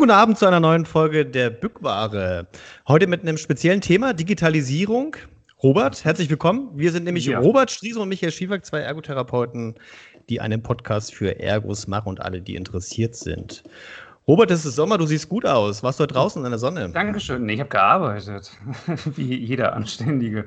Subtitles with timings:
[0.00, 2.46] Schönen guten Abend zu einer neuen Folge der Bückware.
[2.88, 5.14] Heute mit einem speziellen Thema, Digitalisierung.
[5.62, 6.70] Robert, herzlich willkommen.
[6.74, 7.38] Wir sind nämlich ja.
[7.38, 9.74] Robert Striese und Michael Schiewak, zwei Ergotherapeuten,
[10.30, 13.62] die einen Podcast für Ergos machen und alle, die interessiert sind.
[14.26, 15.82] Robert, es ist Sommer, du siehst gut aus.
[15.82, 16.88] Warst du draußen in der Sonne?
[16.88, 17.44] Dankeschön.
[17.44, 18.56] Nee, ich habe gearbeitet,
[19.16, 20.46] wie jeder Anständige.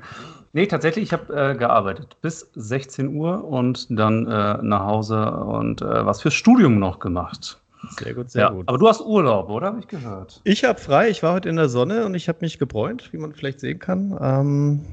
[0.52, 5.80] Nee, tatsächlich, ich habe äh, gearbeitet bis 16 Uhr und dann äh, nach Hause und
[5.80, 7.60] äh, was fürs Studium noch gemacht.
[7.98, 8.68] Sehr gut, sehr ja, gut.
[8.68, 9.68] Aber du hast Urlaub, oder?
[9.68, 10.40] Habe ich gehört.
[10.44, 11.08] Ich habe frei.
[11.10, 13.78] Ich war heute in der Sonne und ich habe mich gebräunt, wie man vielleicht sehen
[13.78, 14.16] kann.
[14.20, 14.84] Ähm,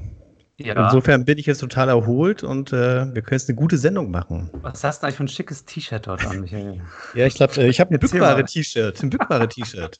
[0.58, 0.84] ja.
[0.84, 4.50] Insofern bin ich jetzt total erholt und äh, wir können jetzt eine gute Sendung machen.
[4.62, 6.80] Was hast du eigentlich für ein schickes T-Shirt dort an, Michael?
[7.14, 9.02] ja, ich glaube, äh, ich habe ein bückbare T-Shirt.
[9.02, 9.98] Ein bückbare T-Shirt.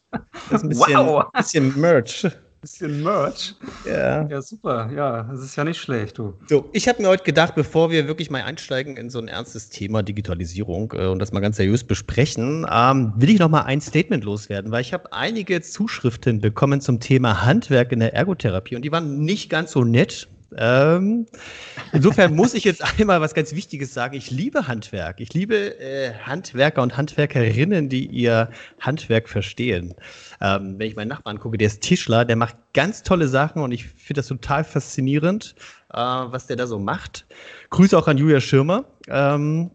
[0.51, 1.25] Das ist ein wow.
[1.33, 2.27] bisschen Merch.
[2.63, 3.57] Bisschen Merch.
[3.85, 4.25] Ja.
[4.29, 4.89] Ja, super.
[4.95, 6.35] Ja, das ist ja nicht schlecht, du.
[6.47, 9.69] So, ich habe mir heute gedacht, bevor wir wirklich mal einsteigen in so ein ernstes
[9.69, 13.81] Thema Digitalisierung äh, und das mal ganz seriös besprechen, ähm, will ich noch mal ein
[13.81, 18.83] Statement loswerden, weil ich habe einige Zuschriften bekommen zum Thema Handwerk in der Ergotherapie und
[18.83, 20.29] die waren nicht ganz so nett.
[20.57, 21.27] Ähm,
[21.93, 24.17] insofern muss ich jetzt einmal was ganz Wichtiges sagen.
[24.17, 25.21] Ich liebe Handwerk.
[25.21, 29.95] Ich liebe äh, Handwerker und Handwerkerinnen, die ihr Handwerk verstehen.
[30.45, 33.71] Ähm, wenn ich meinen Nachbarn gucke, der ist Tischler, der macht ganz tolle Sachen und
[33.71, 35.55] ich finde das total faszinierend,
[35.93, 37.27] äh, was der da so macht.
[37.71, 39.71] Grüße auch an Julia Schirmer ähm,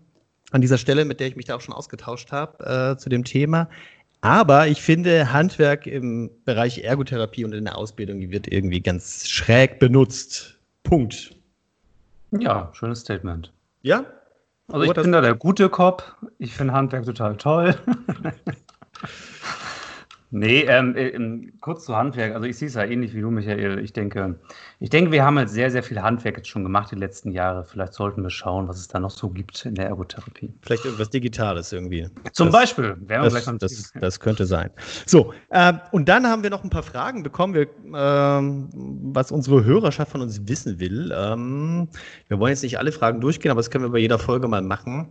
[0.51, 3.23] an dieser Stelle, mit der ich mich da auch schon ausgetauscht habe äh, zu dem
[3.23, 3.69] Thema.
[4.19, 9.29] Aber ich finde, Handwerk im Bereich Ergotherapie und in der Ausbildung, die wird irgendwie ganz
[9.29, 10.57] schräg benutzt.
[10.83, 11.33] Punkt.
[12.37, 13.53] Ja, schönes Statement.
[13.83, 14.05] Ja?
[14.69, 16.17] Also ich bin da der gute Cop.
[16.39, 17.73] Ich finde Handwerk total toll.
[20.29, 22.35] Nee, ähm, äh, kurz zu Handwerk.
[22.35, 23.79] Also ich sehe es ja ähnlich wie du, Michael.
[23.79, 24.37] Ich denke,
[24.79, 27.63] ich denke, wir haben jetzt sehr, sehr viel Handwerk jetzt schon gemacht die letzten Jahre.
[27.63, 30.53] Vielleicht sollten wir schauen, was es da noch so gibt in der Ergotherapie.
[30.61, 32.09] Vielleicht irgendwas Digitales irgendwie.
[32.33, 32.97] Zum das, Beispiel.
[33.07, 34.69] Das, das, das, könnte sein.
[35.05, 38.67] So, äh, und dann haben wir noch ein paar Fragen bekommen, wir, äh,
[39.13, 41.13] was unsere Hörerschaft von uns wissen will.
[41.15, 41.87] Ähm,
[42.27, 44.61] wir wollen jetzt nicht alle Fragen durchgehen, aber das können wir bei jeder Folge mal
[44.61, 45.07] machen.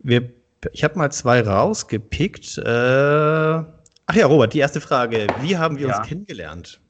[0.00, 0.28] Wir,
[0.72, 2.58] ich habe mal zwei rausgepickt.
[2.58, 3.62] Äh,
[4.06, 5.26] Ach ja, Robert, die erste Frage.
[5.40, 5.98] Wie haben wir ja.
[5.98, 6.80] uns kennengelernt?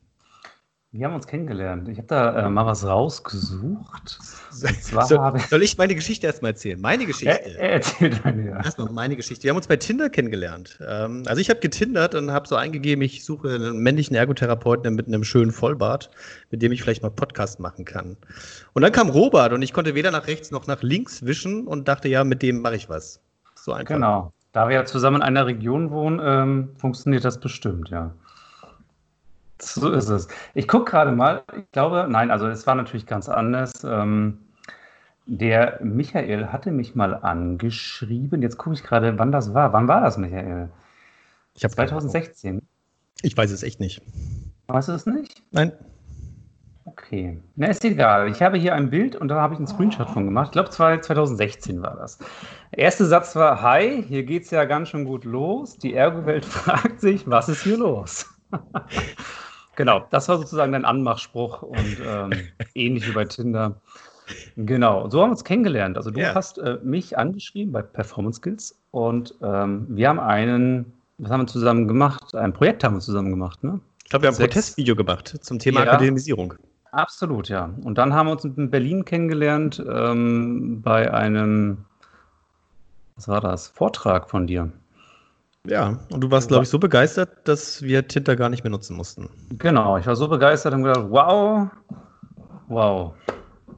[0.95, 1.89] Wir haben uns kennengelernt.
[1.89, 4.19] Ich habe da äh, mal was rausgesucht.
[4.55, 4.69] So,
[5.49, 6.79] soll ich meine Geschichte erstmal erzählen?
[6.79, 7.43] Meine Geschichte.
[7.57, 8.57] Er, erzähl deine, ja.
[8.63, 9.45] Erstmal meine Geschichte.
[9.45, 10.79] Wir haben uns bei Tinder kennengelernt.
[10.87, 15.07] Ähm, also ich habe getindert und habe so eingegeben, ich suche einen männlichen Ergotherapeuten mit
[15.07, 16.11] einem schönen Vollbart,
[16.51, 18.19] mit dem ich vielleicht mal Podcast machen kann.
[18.75, 21.89] Und dann kam Robert und ich konnte weder nach rechts noch nach links wischen und
[21.89, 23.21] dachte, ja, mit dem mache ich was.
[23.55, 23.95] So einfach.
[23.95, 24.33] Genau.
[24.53, 28.13] Da wir ja zusammen in einer Region wohnen, ähm, funktioniert das bestimmt, ja.
[29.59, 30.29] So ist es.
[30.55, 33.73] Ich gucke gerade mal, ich glaube, nein, also es war natürlich ganz anders.
[33.85, 34.39] Ähm,
[35.27, 38.43] der Michael hatte mich mal angeschrieben.
[38.43, 39.73] Jetzt gucke ich gerade, wann das war.
[39.73, 40.69] Wann war das, Michael?
[41.55, 42.61] Ich habe 2016.
[43.23, 44.03] Ich weiß es echt nicht.
[44.67, 45.43] Weißt du es nicht?
[45.53, 45.73] Nein.
[47.13, 47.39] Okay.
[47.57, 48.31] Na, ist egal.
[48.31, 50.47] Ich habe hier ein Bild und da habe ich einen Screenshot von gemacht.
[50.47, 52.17] Ich glaube, 2016 war das.
[52.71, 55.77] Der erste Satz war: Hi, hier geht es ja ganz schön gut los.
[55.77, 58.27] Die Ergo-Welt fragt sich, was ist hier los?
[59.77, 62.31] genau, das war sozusagen dein Anmachspruch und ähm,
[62.75, 63.79] ähnlich wie bei Tinder.
[64.57, 65.99] Genau, so haben wir uns kennengelernt.
[65.99, 66.35] Also, du ja.
[66.35, 71.47] hast äh, mich angeschrieben bei Performance Skills und ähm, wir haben einen, was haben wir
[71.47, 72.35] zusammen gemacht?
[72.35, 73.81] Ein Projekt haben wir zusammen gemacht, ne?
[74.03, 75.93] Ich glaube, wir haben ein Protestvideo gemacht zum Thema ja.
[75.93, 76.55] Akademisierung.
[76.93, 77.75] Absolut, ja.
[77.85, 81.87] Und dann haben wir uns in Berlin kennengelernt ähm, bei einem,
[83.17, 84.71] was war das, Vortrag von dir.
[85.67, 88.97] Ja, und du warst, glaube ich, so begeistert, dass wir Tinder gar nicht mehr nutzen
[88.97, 89.31] mussten.
[89.59, 91.71] Genau, ich war so begeistert und gedacht, wow,
[92.69, 93.15] wow.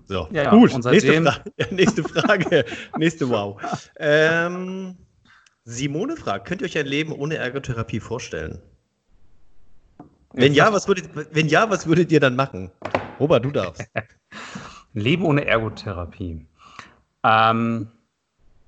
[0.07, 1.37] So, ja, gut, nächste, Fra
[1.71, 2.65] nächste, Frage,
[2.99, 3.61] nächste Wow.
[3.97, 4.97] Ähm,
[5.65, 8.61] Simone fragt, könnt ihr euch ein Leben ohne Ergotherapie vorstellen?
[10.33, 12.73] Wenn ja, was würdet, wenn ja, was würdet ihr dann machen?
[13.21, 13.91] Robert, du darfst.
[14.95, 16.47] Leben ohne Ergotherapie.
[17.25, 17.89] Ähm,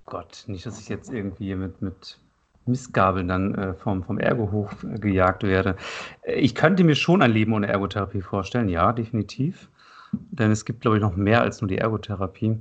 [0.07, 2.19] Gott, nicht, dass ich jetzt irgendwie mit, mit
[2.67, 5.77] Missgabeln dann äh, vom, vom Ergohof äh, gejagt werde.
[6.25, 9.69] Ich könnte mir schon ein Leben ohne Ergotherapie vorstellen, ja, definitiv.
[10.13, 12.59] Denn es gibt, glaube ich, noch mehr als nur die Ergotherapie.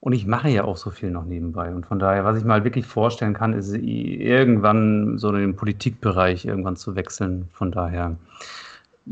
[0.00, 1.74] Und ich mache ja auch so viel noch nebenbei.
[1.74, 6.46] Und von daher, was ich mal wirklich vorstellen kann, ist irgendwann so in den Politikbereich
[6.46, 7.48] irgendwann zu wechseln.
[7.52, 8.16] Von daher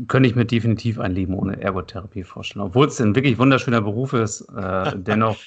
[0.07, 2.65] könnte ich mir definitiv ein Leben ohne Ergotherapie vorstellen.
[2.65, 5.37] Obwohl es ein wirklich wunderschöner Beruf ist, äh, dennoch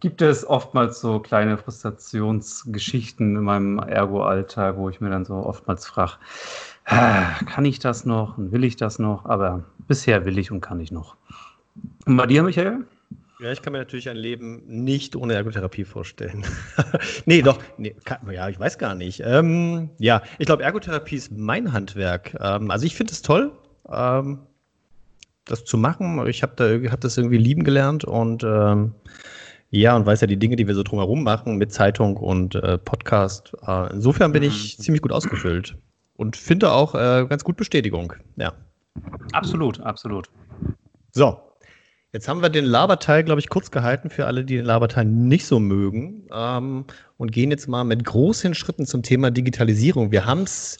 [0.00, 5.86] gibt es oftmals so kleine Frustrationsgeschichten in meinem Ergo-Alltag, wo ich mir dann so oftmals
[5.86, 6.12] frage,
[6.86, 9.24] kann ich das noch und will ich das noch?
[9.26, 11.16] Aber bisher will ich und kann ich noch.
[12.06, 12.84] Und bei dir, Michael?
[13.40, 16.44] Ja, ich kann mir natürlich ein Leben nicht ohne Ergotherapie vorstellen.
[17.26, 19.20] nee, doch, nee, kann, ja, ich weiß gar nicht.
[19.24, 22.36] Ähm, ja, ich glaube, Ergotherapie ist mein Handwerk.
[22.40, 23.50] Ähm, also ich finde es toll,
[23.90, 24.38] ähm,
[25.44, 26.26] das zu machen.
[26.26, 28.94] Ich habe da hab das irgendwie lieben gelernt und ähm,
[29.70, 32.78] ja, und weiß ja die Dinge, die wir so drumherum machen mit Zeitung und äh,
[32.78, 33.52] Podcast.
[33.66, 34.82] Äh, insofern bin ich mhm.
[34.82, 35.76] ziemlich gut ausgefüllt
[36.16, 38.12] und finde auch äh, ganz gut Bestätigung.
[38.36, 38.52] Ja.
[39.32, 40.30] Absolut, absolut.
[41.10, 41.40] So,
[42.14, 45.46] Jetzt haben wir den Laberteil, glaube ich, kurz gehalten für alle, die den Laberteil nicht
[45.46, 46.28] so mögen.
[46.32, 46.84] Ähm,
[47.16, 50.12] und gehen jetzt mal mit großen Schritten zum Thema Digitalisierung.
[50.12, 50.78] Wir haben es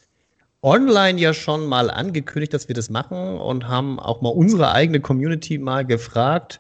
[0.65, 4.99] online ja schon mal angekündigt, dass wir das machen und haben auch mal unsere eigene
[5.01, 6.59] Community mal gefragt,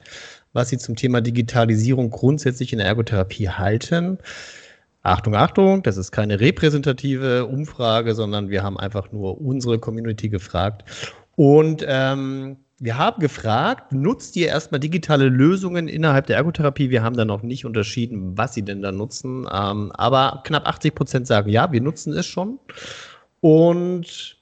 [0.52, 4.18] was sie zum Thema Digitalisierung grundsätzlich in der Ergotherapie halten.
[5.02, 10.84] Achtung, Achtung, das ist keine repräsentative Umfrage, sondern wir haben einfach nur unsere Community gefragt.
[11.36, 16.90] Und ähm, wir haben gefragt, nutzt ihr erstmal digitale Lösungen innerhalb der Ergotherapie?
[16.90, 19.46] Wir haben da noch nicht unterschieden, was sie denn da nutzen.
[19.50, 22.58] Ähm, aber knapp 80 Prozent sagen, ja, wir nutzen es schon.
[23.44, 24.38] Und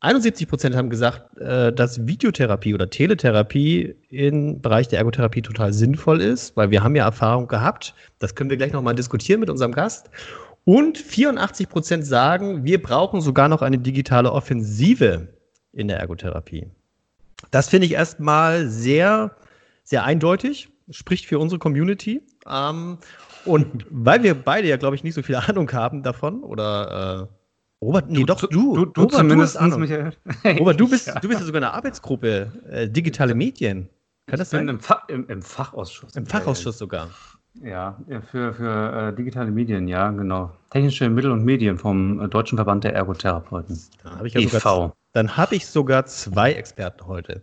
[0.00, 6.20] 71 Prozent haben gesagt, äh, dass Videotherapie oder Teletherapie im Bereich der Ergotherapie total sinnvoll
[6.20, 7.94] ist, weil wir haben ja Erfahrung gehabt.
[8.18, 10.10] Das können wir gleich nochmal diskutieren mit unserem Gast.
[10.66, 15.28] Und 84 Prozent sagen, wir brauchen sogar noch eine digitale Offensive
[15.72, 16.66] in der Ergotherapie.
[17.50, 19.36] Das finde ich erstmal sehr,
[19.84, 22.20] sehr eindeutig, spricht für unsere Community.
[22.46, 22.98] Ähm,
[23.46, 27.37] und weil wir beide ja, glaube ich, nicht so viel Ahnung haben davon, oder äh,
[27.80, 29.80] Robert, nee, du, doch, du, du, du Robert, zumindest, du Ahnung.
[29.80, 30.12] Michael.
[30.58, 31.20] Robert, du bist, ja.
[31.20, 33.88] du bist ja sogar in der Arbeitsgruppe äh, Digitale Medien.
[34.26, 34.68] Kann das sein?
[34.68, 36.16] Im, Fa im, Im, Fachausschuss.
[36.16, 37.08] Im Fachausschuss sogar.
[37.62, 37.96] Ja,
[38.30, 40.52] für, für äh, digitale Medien, ja, genau.
[40.70, 43.80] Technische Mittel und Medien vom äh, Deutschen Verband der Ergotherapeuten.
[44.02, 47.42] Da habe ich ja sogar, dann habe ich sogar zwei Experten heute.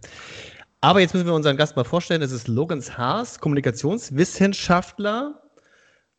[0.81, 2.21] Aber jetzt müssen wir unseren Gast mal vorstellen.
[2.21, 5.41] Es ist Logans Haas, Kommunikationswissenschaftler.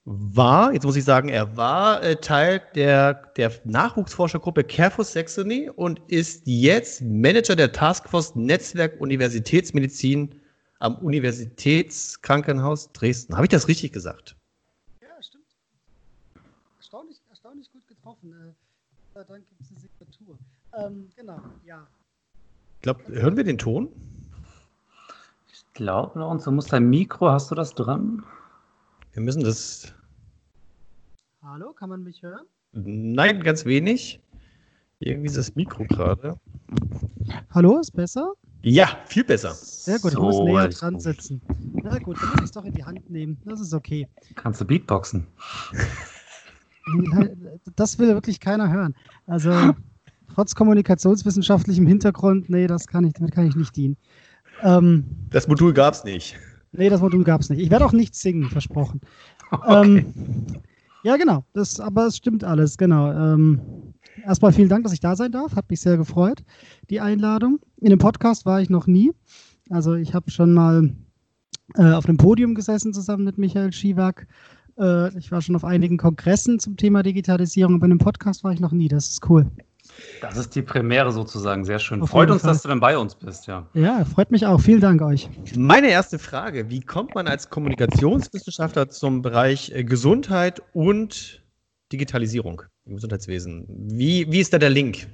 [0.08, 6.00] War, jetzt muss ich sagen, er war äh, Teil der, der Nachwuchsforschergruppe Carefus Saxony und
[6.06, 10.40] ist jetzt Manager der Taskforce Netzwerk Universitätsmedizin
[10.78, 13.34] am Universitätskrankenhaus Dresden.
[13.34, 14.36] Habe ich das richtig gesagt?
[15.00, 15.44] Ja, stimmt.
[16.76, 18.32] Erstaunlich, erstaunlich gut getroffen.
[18.32, 20.38] Äh, dann gibt es eine Signatur.
[20.78, 21.84] Ähm, genau, ja.
[22.76, 23.88] Ich glaube, hören wir den Ton?
[25.52, 28.22] Ich glaube, und so muss dein Mikro, hast du das dran?
[29.14, 29.94] Wir müssen das.
[31.48, 32.44] Hallo, kann man mich hören?
[32.72, 34.20] Nein, ganz wenig.
[34.98, 36.40] Irgendwie ist das Mikro gerade.
[37.50, 38.32] Hallo, ist besser?
[38.62, 39.54] Ja, viel besser.
[39.54, 41.40] Sehr gut, so, ich muss näher dran sitzen.
[41.84, 43.40] Na gut, dann muss ich es doch in die Hand nehmen.
[43.44, 44.08] Das ist okay.
[44.34, 45.28] Kannst du Beatboxen?
[47.76, 48.96] Das will wirklich keiner hören.
[49.28, 49.72] Also,
[50.34, 53.96] trotz kommunikationswissenschaftlichem Hintergrund, nee, das kann ich, damit kann ich nicht dienen.
[54.62, 56.36] Ähm, das Modul gab es nicht.
[56.72, 57.60] Nee, das Modul gab es nicht.
[57.60, 59.00] Ich werde auch nicht singen, versprochen.
[59.52, 59.84] Okay.
[59.84, 60.14] Ähm,
[61.06, 61.44] ja, genau.
[61.52, 63.12] Das, aber es stimmt alles, genau.
[63.12, 63.60] Ähm,
[64.24, 65.54] erstmal vielen Dank, dass ich da sein darf.
[65.54, 66.42] Hat mich sehr gefreut,
[66.90, 67.60] die Einladung.
[67.80, 69.12] In dem Podcast war ich noch nie.
[69.70, 70.92] Also ich habe schon mal
[71.76, 74.26] äh, auf einem Podium gesessen zusammen mit Michael Schiewak.
[74.80, 78.52] Äh, ich war schon auf einigen Kongressen zum Thema Digitalisierung, aber in einem Podcast war
[78.52, 78.88] ich noch nie.
[78.88, 79.48] Das ist cool.
[80.20, 82.02] Das ist die Premiere sozusagen, sehr schön.
[82.02, 82.52] Auf freut uns, Fall.
[82.52, 83.66] dass du dann bei uns bist, ja.
[83.74, 84.60] Ja, freut mich auch.
[84.60, 85.28] Vielen Dank euch.
[85.56, 91.42] Meine erste Frage: Wie kommt man als Kommunikationswissenschaftler zum Bereich äh, Gesundheit und
[91.92, 93.66] Digitalisierung im Gesundheitswesen?
[93.68, 95.06] Wie, wie ist da der Link?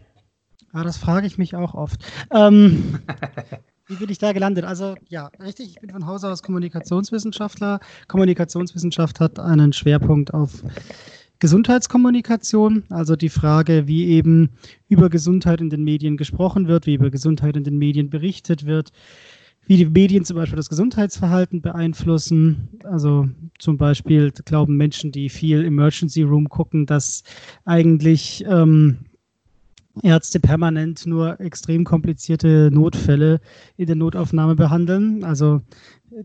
[0.75, 2.01] Ja, das frage ich mich auch oft.
[2.31, 3.01] Ähm,
[3.89, 4.65] wie bin ich da gelandet?
[4.65, 7.81] Also ja, richtig, ich bin von Hause aus Kommunikationswissenschaftler.
[8.09, 10.63] Kommunikationswissenschaft hat einen Schwerpunkt auf
[11.43, 14.51] Gesundheitskommunikation, also die Frage, wie eben
[14.89, 18.93] über Gesundheit in den Medien gesprochen wird, wie über Gesundheit in den Medien berichtet wird,
[19.67, 22.69] wie die Medien zum Beispiel das Gesundheitsverhalten beeinflussen.
[22.85, 27.25] Also zum Beispiel glauben Menschen, die viel Emergency Room gucken, dass
[27.65, 28.99] eigentlich ähm,
[30.03, 33.41] Ärzte permanent nur extrem komplizierte Notfälle
[33.77, 35.23] in der Notaufnahme behandeln.
[35.25, 35.61] Also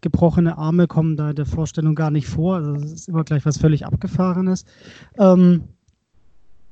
[0.01, 2.55] gebrochene Arme kommen da in der Vorstellung gar nicht vor.
[2.55, 4.65] Also es ist immer gleich was völlig Abgefahrenes.
[5.17, 5.63] Ähm,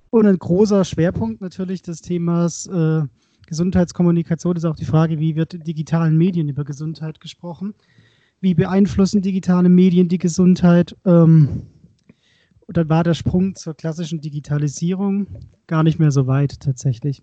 [0.09, 3.01] und ein großer Schwerpunkt natürlich des Themas äh,
[3.47, 7.73] Gesundheitskommunikation ist auch die Frage, wie wird in digitalen Medien über Gesundheit gesprochen?
[8.41, 10.95] Wie beeinflussen digitale Medien die Gesundheit?
[11.05, 11.63] Ähm,
[12.67, 15.27] und dann war der Sprung zur klassischen Digitalisierung
[15.67, 17.21] gar nicht mehr so weit tatsächlich.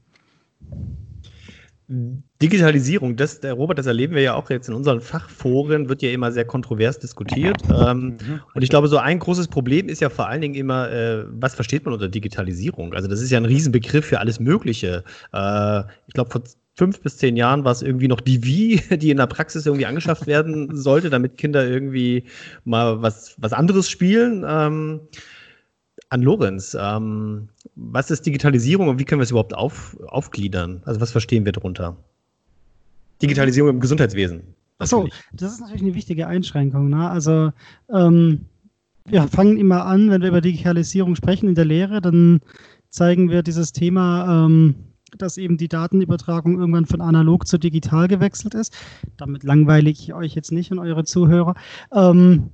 [2.40, 6.10] Digitalisierung, das, der Robert, das erleben wir ja auch jetzt in unseren Fachforen, wird ja
[6.10, 7.58] immer sehr kontrovers diskutiert.
[7.68, 8.40] Ähm, mhm.
[8.54, 11.54] Und ich glaube, so ein großes Problem ist ja vor allen Dingen immer, äh, was
[11.54, 12.94] versteht man unter Digitalisierung?
[12.94, 15.04] Also das ist ja ein Riesenbegriff für alles Mögliche.
[15.32, 16.42] Äh, ich glaube, vor
[16.74, 19.86] fünf bis zehn Jahren war es irgendwie noch die Wie, die in der Praxis irgendwie
[19.86, 22.24] angeschafft werden sollte, damit Kinder irgendwie
[22.64, 24.44] mal was, was anderes spielen.
[24.48, 25.00] Ähm,
[26.12, 30.82] an Lorenz, ähm, was ist Digitalisierung und wie können wir es überhaupt auf, aufgliedern?
[30.84, 31.96] Also was verstehen wir darunter?
[33.22, 34.42] Digitalisierung im Gesundheitswesen.
[34.78, 36.90] Achso, das ist natürlich eine wichtige Einschränkung.
[36.90, 37.08] Ne?
[37.08, 37.52] Also
[37.90, 38.46] ähm,
[39.06, 42.40] wir fangen immer an, wenn wir über Digitalisierung sprechen in der Lehre, dann
[42.90, 44.74] zeigen wir dieses Thema, ähm,
[45.16, 48.74] dass eben die Datenübertragung irgendwann von analog zu digital gewechselt ist.
[49.16, 51.54] Damit langweile ich euch jetzt nicht und eure Zuhörer.
[51.90, 52.50] Ähm,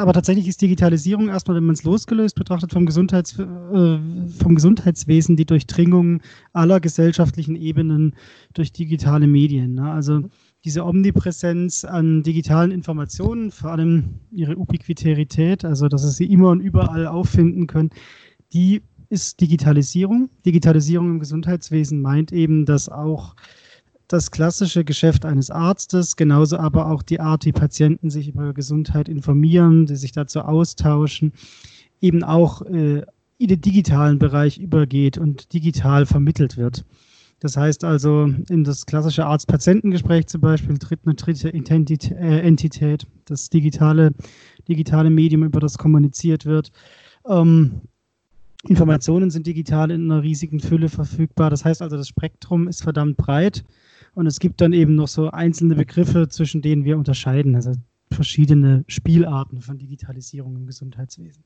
[0.00, 3.98] aber tatsächlich ist Digitalisierung erstmal, wenn man es losgelöst betrachtet, vom, Gesundheits, äh,
[4.38, 8.16] vom Gesundheitswesen die Durchdringung aller gesellschaftlichen Ebenen
[8.54, 9.74] durch digitale Medien.
[9.74, 9.92] Ne?
[9.92, 10.22] Also
[10.64, 16.60] diese Omnipräsenz an digitalen Informationen, vor allem ihre Ubiquitarität, also dass es sie immer und
[16.60, 17.90] überall auffinden können,
[18.52, 20.30] die ist Digitalisierung.
[20.46, 23.34] Digitalisierung im Gesundheitswesen meint eben, dass auch
[24.10, 29.08] das klassische Geschäft eines Arztes, genauso aber auch die Art, wie Patienten sich über Gesundheit
[29.08, 31.32] informieren, die sich dazu austauschen,
[32.00, 33.02] eben auch äh,
[33.38, 36.84] in den digitalen Bereich übergeht und digital vermittelt wird.
[37.38, 43.48] Das heißt also, in das klassische Arzt-Patientengespräch zum Beispiel tritt eine dritte äh, Entität, das
[43.48, 44.10] digitale,
[44.66, 46.72] digitale Medium, über das kommuniziert wird.
[47.28, 47.82] Ähm,
[48.66, 51.48] Informationen sind digital in einer riesigen Fülle verfügbar.
[51.48, 53.64] Das heißt also, das Spektrum ist verdammt breit.
[54.14, 57.72] Und es gibt dann eben noch so einzelne Begriffe, zwischen denen wir unterscheiden, also
[58.12, 61.44] verschiedene Spielarten von Digitalisierung im Gesundheitswesen.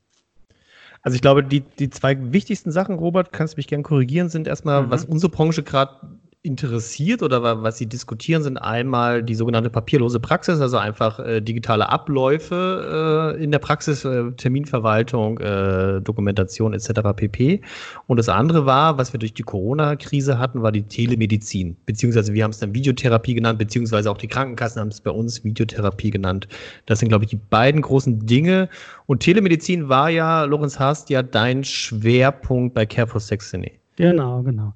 [1.01, 4.47] Also ich glaube, die, die zwei wichtigsten Sachen, Robert, kannst du mich gerne korrigieren, sind
[4.47, 4.89] erstmal, mhm.
[4.89, 10.61] was unsere Branche gerade interessiert oder was Sie diskutieren, sind einmal die sogenannte papierlose Praxis,
[10.61, 17.01] also einfach äh, digitale Abläufe äh, in der Praxis, äh, Terminverwaltung, äh, Dokumentation etc.
[17.15, 17.61] pp.
[18.07, 22.43] Und das andere war, was wir durch die Corona-Krise hatten, war die Telemedizin, beziehungsweise wir
[22.43, 26.47] haben es dann Videotherapie genannt, beziehungsweise auch die Krankenkassen haben es bei uns Videotherapie genannt.
[26.85, 28.69] Das sind, glaube ich, die beiden großen Dinge.
[29.07, 33.71] Und Telemedizin war ja, Lorenz Hast, ja dein Schwerpunkt bei Care for Saxony.
[33.95, 34.73] Genau, genau.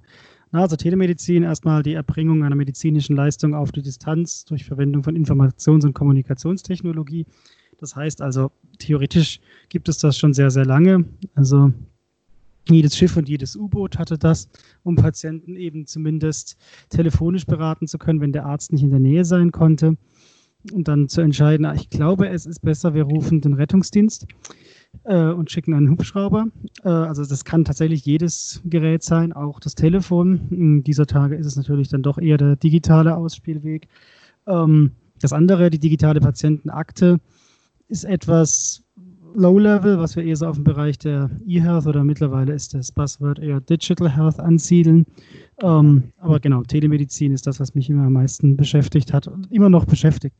[0.51, 5.15] Na, also Telemedizin, erstmal die Erbringung einer medizinischen Leistung auf die Distanz durch Verwendung von
[5.15, 7.25] Informations- und Kommunikationstechnologie.
[7.77, 9.39] Das heißt also, theoretisch
[9.69, 11.05] gibt es das schon sehr, sehr lange.
[11.35, 11.71] Also
[12.67, 14.49] jedes Schiff und jedes U-Boot hatte das,
[14.83, 16.57] um Patienten eben zumindest
[16.89, 19.97] telefonisch beraten zu können, wenn der Arzt nicht in der Nähe sein konnte.
[20.73, 24.27] Und dann zu entscheiden, ah, ich glaube, es ist besser, wir rufen den Rettungsdienst
[25.03, 26.47] äh, und schicken einen Hubschrauber.
[26.83, 30.47] Äh, also das kann tatsächlich jedes Gerät sein, auch das Telefon.
[30.49, 33.87] In dieser Tage ist es natürlich dann doch eher der digitale Ausspielweg.
[34.47, 34.91] Ähm,
[35.21, 37.19] das andere, die digitale Patientenakte,
[37.87, 38.83] ist etwas
[39.35, 43.39] Low-Level, was wir eher so auf dem Bereich der E-Health oder mittlerweile ist das Buzzword
[43.39, 45.05] eher Digital Health ansiedeln.
[45.61, 49.69] Ähm, aber genau, Telemedizin ist das, was mich immer am meisten beschäftigt hat und immer
[49.69, 50.35] noch beschäftigt.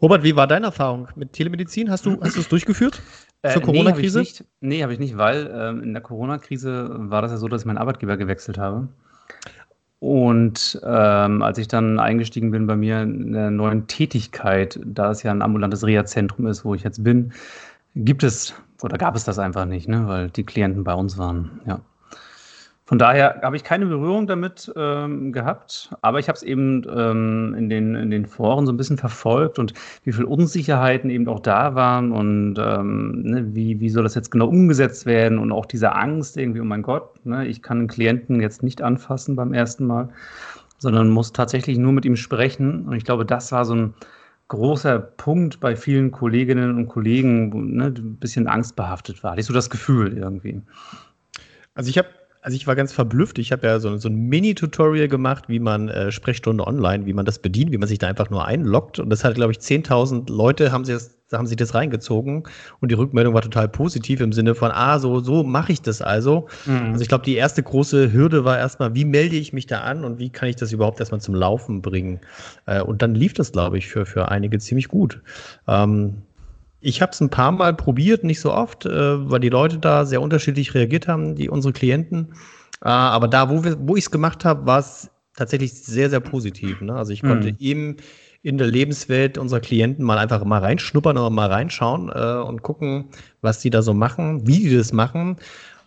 [0.00, 1.90] Robert, wie war deine Erfahrung mit Telemedizin?
[1.90, 3.00] Hast du, es durchgeführt
[3.42, 4.24] äh, zur Corona-Krise?
[4.60, 7.66] Nee, habe ich nicht, weil ähm, in der Corona-Krise war das ja so, dass ich
[7.66, 8.88] meinen Arbeitgeber gewechselt habe.
[9.98, 15.22] Und ähm, als ich dann eingestiegen bin bei mir in der neuen Tätigkeit, da es
[15.22, 17.32] ja ein ambulantes Reha-Zentrum ist, wo ich jetzt bin,
[17.94, 21.60] gibt es oder gab es das einfach nicht, ne, weil die Klienten bei uns waren.
[21.66, 21.80] Ja.
[22.88, 27.52] Von daher habe ich keine Berührung damit ähm, gehabt, aber ich habe es eben ähm,
[27.58, 29.74] in, den, in den Foren so ein bisschen verfolgt und
[30.04, 34.30] wie viele Unsicherheiten eben auch da waren und ähm, ne, wie, wie soll das jetzt
[34.30, 37.88] genau umgesetzt werden und auch diese Angst irgendwie, oh mein Gott, ne, ich kann einen
[37.88, 40.10] Klienten jetzt nicht anfassen beim ersten Mal,
[40.78, 42.86] sondern muss tatsächlich nur mit ihm sprechen.
[42.86, 43.94] Und ich glaube, das war so ein
[44.46, 49.32] großer Punkt bei vielen Kolleginnen und Kollegen, wo ne, ein bisschen angstbehaftet war.
[49.32, 50.62] Hattest du das Gefühl irgendwie?
[51.74, 52.08] Also ich habe
[52.46, 53.40] also ich war ganz verblüfft.
[53.40, 57.24] Ich habe ja so, so ein Mini-Tutorial gemacht, wie man äh, Sprechstunde online, wie man
[57.24, 59.00] das bedient, wie man sich da einfach nur einloggt.
[59.00, 62.44] Und das hat, glaube ich, 10.000 Leute haben, sie das, haben sich das reingezogen.
[62.80, 66.00] Und die Rückmeldung war total positiv im Sinne von, ah, so, so mache ich das
[66.02, 66.46] also.
[66.66, 66.92] Mhm.
[66.92, 70.04] Also ich glaube, die erste große Hürde war erstmal, wie melde ich mich da an
[70.04, 72.20] und wie kann ich das überhaupt erstmal zum Laufen bringen?
[72.66, 75.20] Äh, und dann lief das, glaube ich, für, für einige ziemlich gut.
[75.66, 76.22] Ähm,
[76.86, 80.06] ich habe es ein paar Mal probiert, nicht so oft, äh, weil die Leute da
[80.06, 82.32] sehr unterschiedlich reagiert haben, die unsere Klienten.
[82.84, 86.80] Äh, aber da, wo, wo ich es gemacht habe, war es tatsächlich sehr, sehr positiv.
[86.80, 86.94] Ne?
[86.94, 87.28] Also ich mhm.
[87.28, 87.96] konnte eben
[88.42, 93.06] in der Lebenswelt unserer Klienten mal einfach mal reinschnuppern oder mal reinschauen äh, und gucken,
[93.40, 95.38] was die da so machen, wie die das machen.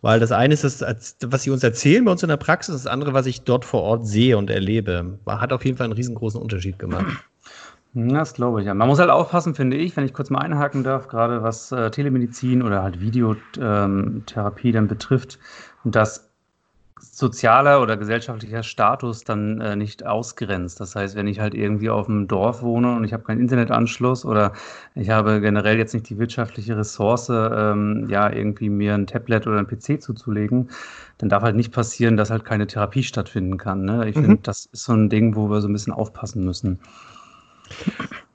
[0.01, 2.87] Weil das eine ist das, was sie uns erzählen bei uns in der Praxis, das
[2.87, 5.17] andere, was ich dort vor Ort sehe und erlebe.
[5.25, 7.23] Hat auf jeden Fall einen riesengroßen Unterschied gemacht.
[7.93, 8.73] Das glaube ich, ja.
[8.75, 11.89] Man muss halt aufpassen, finde ich, wenn ich kurz mal einhaken darf, gerade was äh,
[11.89, 15.39] Telemedizin oder halt Videotherapie ähm, dann betrifft,
[15.83, 16.29] dass
[17.01, 20.79] sozialer oder gesellschaftlicher Status dann äh, nicht ausgrenzt.
[20.79, 24.23] Das heißt, wenn ich halt irgendwie auf einem Dorf wohne und ich habe keinen Internetanschluss
[24.25, 24.53] oder
[24.95, 29.59] ich habe generell jetzt nicht die wirtschaftliche Ressource, ähm, ja, irgendwie mir ein Tablet oder
[29.59, 30.69] ein PC zuzulegen,
[31.17, 33.83] dann darf halt nicht passieren, dass halt keine Therapie stattfinden kann.
[33.83, 34.07] Ne?
[34.07, 34.21] Ich mhm.
[34.21, 36.79] finde, das ist so ein Ding, wo wir so ein bisschen aufpassen müssen.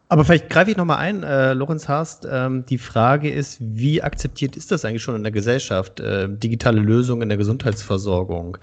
[0.08, 2.26] Aber vielleicht greife ich nochmal ein, äh, Lorenz Haast.
[2.30, 6.80] Ähm, die Frage ist, wie akzeptiert ist das eigentlich schon in der Gesellschaft, äh, digitale
[6.80, 8.58] Lösungen in der Gesundheitsversorgung?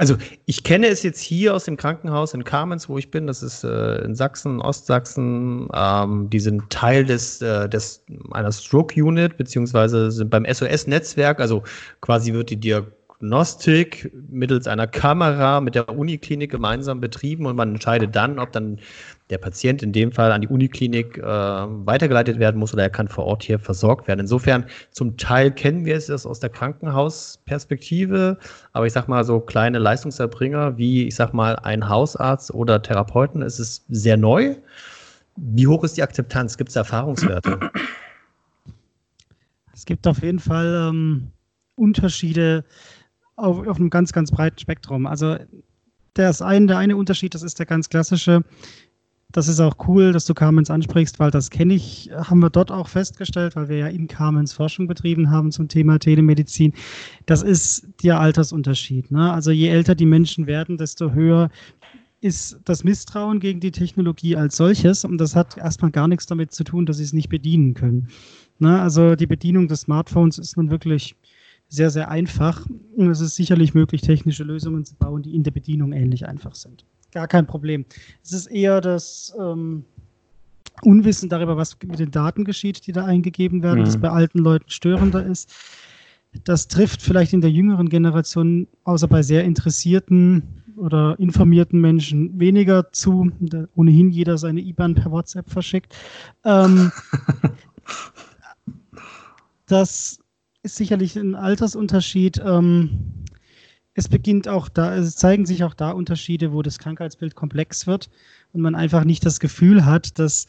[0.00, 3.26] Also ich kenne es jetzt hier aus dem Krankenhaus in Kamenz, wo ich bin.
[3.26, 5.68] Das ist äh, in Sachsen, Ostsachsen.
[5.74, 11.38] Ähm, die sind Teil des, äh, des einer Stroke Unit beziehungsweise sind beim SOS-Netzwerk.
[11.38, 11.64] Also
[12.00, 12.58] quasi wird die
[13.20, 18.78] Diagnostik mittels einer Kamera mit der Uniklinik gemeinsam betrieben und man entscheidet dann, ob dann
[19.28, 23.08] der Patient in dem Fall an die Uniklinik äh, weitergeleitet werden muss oder er kann
[23.08, 24.20] vor Ort hier versorgt werden.
[24.20, 28.38] Insofern zum Teil kennen wir es aus der Krankenhausperspektive,
[28.72, 33.42] aber ich sag mal so kleine Leistungserbringer wie ich sag mal ein Hausarzt oder Therapeuten,
[33.42, 34.56] ist es sehr neu.
[35.36, 36.56] Wie hoch ist die Akzeptanz?
[36.56, 37.70] Gibt es Erfahrungswerte?
[39.74, 41.28] Es gibt auf jeden Fall ähm,
[41.76, 42.64] Unterschiede
[43.40, 45.06] auf, auf einem ganz, ganz breiten Spektrum.
[45.06, 45.36] Also
[46.14, 48.42] das eine, der eine Unterschied, das ist der ganz klassische,
[49.32, 52.72] das ist auch cool, dass du Carmens ansprichst, weil das kenne ich, haben wir dort
[52.72, 56.72] auch festgestellt, weil wir ja in Carmens Forschung betrieben haben zum Thema Telemedizin.
[57.26, 59.10] Das ist der Altersunterschied.
[59.12, 59.32] Ne?
[59.32, 61.48] Also je älter die Menschen werden, desto höher
[62.20, 65.04] ist das Misstrauen gegen die Technologie als solches.
[65.04, 68.08] Und das hat erstmal gar nichts damit zu tun, dass sie es nicht bedienen können.
[68.58, 68.80] Ne?
[68.80, 71.16] Also die Bedienung des Smartphones ist nun wirklich
[71.70, 72.66] sehr, sehr einfach.
[72.96, 76.54] Und es ist sicherlich möglich, technische Lösungen zu bauen, die in der Bedienung ähnlich einfach
[76.54, 77.84] sind gar kein Problem.
[78.22, 79.84] Es ist eher das ähm,
[80.82, 83.84] Unwissen darüber, was mit den Daten geschieht, die da eingegeben werden, mhm.
[83.84, 85.52] das bei alten Leuten störender ist.
[86.44, 90.42] Das trifft vielleicht in der jüngeren Generation, außer bei sehr interessierten
[90.76, 95.94] oder informierten Menschen, weniger zu, da ohnehin jeder seine IBAN per WhatsApp verschickt.
[96.44, 96.92] Ähm,
[99.66, 100.19] das
[100.62, 102.40] ist sicherlich ein Altersunterschied.
[102.44, 103.24] Ähm,
[103.94, 108.08] es beginnt auch da, es zeigen sich auch da Unterschiede, wo das Krankheitsbild komplex wird
[108.52, 110.46] und man einfach nicht das Gefühl hat, dass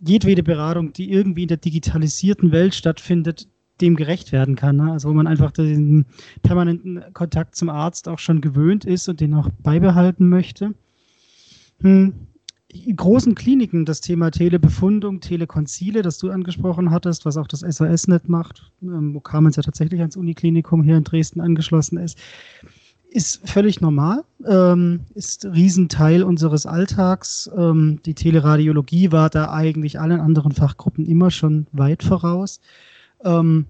[0.00, 3.48] jedwede Beratung, die irgendwie in der digitalisierten Welt stattfindet,
[3.80, 4.76] dem gerecht werden kann.
[4.76, 4.92] Ne?
[4.92, 6.06] Also wo man einfach den
[6.42, 10.74] permanenten Kontakt zum Arzt auch schon gewöhnt ist und den auch beibehalten möchte.
[11.80, 12.14] Hm
[12.94, 18.70] großen Kliniken das Thema Telebefundung, Telekonzile, das du angesprochen hattest, was auch das SOS-Net macht,
[18.82, 22.18] ähm, wo Kamenz ja tatsächlich ans Uniklinikum hier in Dresden angeschlossen ist,
[23.10, 27.50] ist völlig normal, ähm, ist Riesenteil unseres Alltags.
[27.56, 32.60] Ähm, die Teleradiologie war da eigentlich allen anderen Fachgruppen immer schon weit voraus.
[33.24, 33.66] Ähm,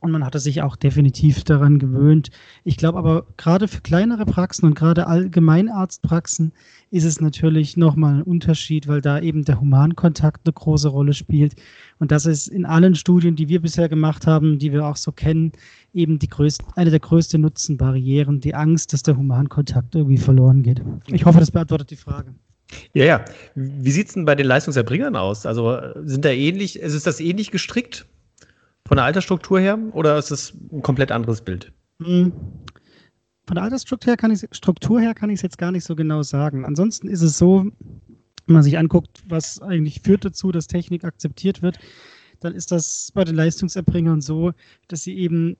[0.00, 2.30] und man hatte sich auch definitiv daran gewöhnt.
[2.64, 6.52] Ich glaube aber, gerade für kleinere Praxen und gerade Allgemeinarztpraxen
[6.90, 11.54] ist es natürlich nochmal ein Unterschied, weil da eben der Humankontakt eine große Rolle spielt.
[11.98, 15.10] Und das ist in allen Studien, die wir bisher gemacht haben, die wir auch so
[15.10, 15.52] kennen,
[15.92, 20.80] eben die größte, eine der größten Nutzenbarrieren, die Angst, dass der Humankontakt irgendwie verloren geht.
[21.08, 22.34] Ich hoffe, das beantwortet die Frage.
[22.92, 23.24] Ja, ja.
[23.54, 25.46] Wie sieht es denn bei den Leistungserbringern aus?
[25.46, 28.06] Also sind da ähnlich, ist das ähnlich gestrickt?
[28.88, 31.72] Von der Altersstruktur her oder ist es ein komplett anderes Bild?
[32.02, 32.32] Hm.
[33.46, 35.94] Von der Altersstruktur her kann ich Struktur her kann ich es jetzt gar nicht so
[35.94, 36.64] genau sagen.
[36.64, 37.66] Ansonsten ist es so,
[38.46, 41.78] wenn man sich anguckt, was eigentlich führt dazu, dass Technik akzeptiert wird,
[42.40, 44.52] dann ist das bei den Leistungserbringern so,
[44.88, 45.58] dass sie eben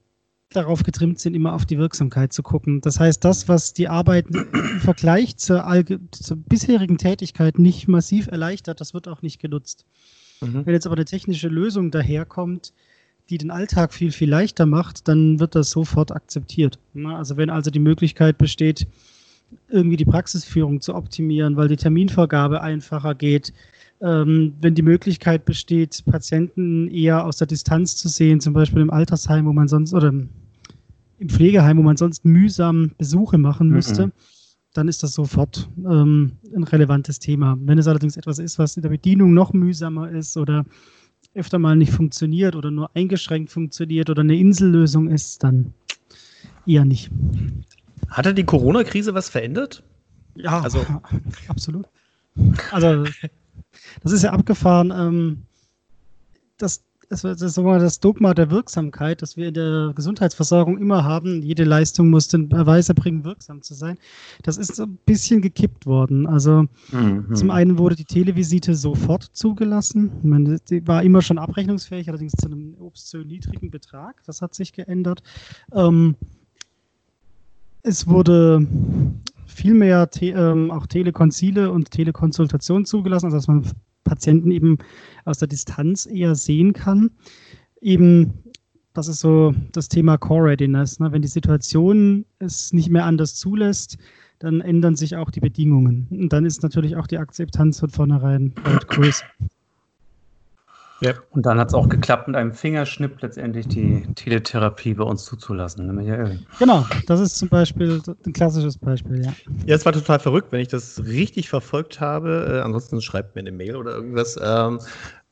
[0.50, 2.80] darauf getrimmt sind, immer auf die Wirksamkeit zu gucken.
[2.80, 5.66] Das heißt, das, was die Arbeit im Vergleich zur,
[6.12, 9.84] zur bisherigen Tätigkeit nicht massiv erleichtert, das wird auch nicht genutzt.
[10.40, 10.64] Mhm.
[10.64, 12.72] Wenn jetzt aber eine technische Lösung daherkommt,
[13.30, 16.78] die den Alltag viel, viel leichter macht, dann wird das sofort akzeptiert.
[17.04, 18.86] Also wenn also die Möglichkeit besteht,
[19.68, 23.52] irgendwie die Praxisführung zu optimieren, weil die Terminvergabe einfacher geht,
[24.00, 28.90] ähm, wenn die Möglichkeit besteht, Patienten eher aus der Distanz zu sehen, zum Beispiel im
[28.90, 34.12] Altersheim, wo man sonst oder im Pflegeheim, wo man sonst mühsam Besuche machen müsste, mhm.
[34.72, 37.58] dann ist das sofort ähm, ein relevantes Thema.
[37.60, 40.64] Wenn es allerdings etwas ist, was in der Bedienung noch mühsamer ist oder
[41.38, 45.72] öfter mal nicht funktioniert oder nur eingeschränkt funktioniert oder eine Insellösung ist, dann
[46.66, 47.10] eher nicht.
[48.08, 49.82] Hatte die Corona-Krise was verändert?
[50.34, 50.84] Ja, also
[51.48, 51.86] absolut.
[52.70, 53.04] Also
[54.02, 54.92] das ist ja abgefahren.
[54.94, 55.42] Ähm,
[56.56, 61.42] das das, ist das Dogma der Wirksamkeit, das wir in der Gesundheitsversorgung immer haben.
[61.42, 63.98] Jede Leistung muss den Beweis erbringen, wirksam zu sein.
[64.42, 66.26] Das ist so ein bisschen gekippt worden.
[66.26, 67.34] Also mhm.
[67.34, 70.10] zum einen wurde die Televisite sofort zugelassen.
[70.22, 74.22] Meine, die war immer schon abrechnungsfähig, allerdings zu einem obszön niedrigen Betrag.
[74.26, 75.22] Das hat sich geändert.
[75.72, 76.16] Ähm,
[77.82, 78.66] Es wurde
[79.46, 83.64] viel mehr te ähm, auch Telekonsile und Telekonsultation zugelassen, also dass man
[84.08, 84.78] Patienten eben
[85.24, 87.10] aus der Distanz eher sehen kann.
[87.80, 88.32] Eben,
[88.94, 90.98] das ist so das Thema Core Readiness.
[90.98, 91.12] Ne?
[91.12, 93.98] Wenn die Situation es nicht mehr anders zulässt,
[94.38, 96.06] dann ändern sich auch die Bedingungen.
[96.10, 99.26] Und dann ist natürlich auch die Akzeptanz von vornherein weit größer.
[101.00, 101.12] Ja.
[101.30, 105.86] Und dann hat es auch geklappt, mit einem Fingerschnipp letztendlich die Teletherapie bei uns zuzulassen.
[105.86, 106.40] Ne, Michael?
[106.58, 109.32] Genau, das ist zum Beispiel ein klassisches Beispiel, ja.
[109.66, 112.58] Ja, es war total verrückt, wenn ich das richtig verfolgt habe.
[112.58, 114.38] Äh, ansonsten schreibt mir eine Mail oder irgendwas.
[114.42, 114.80] Ähm,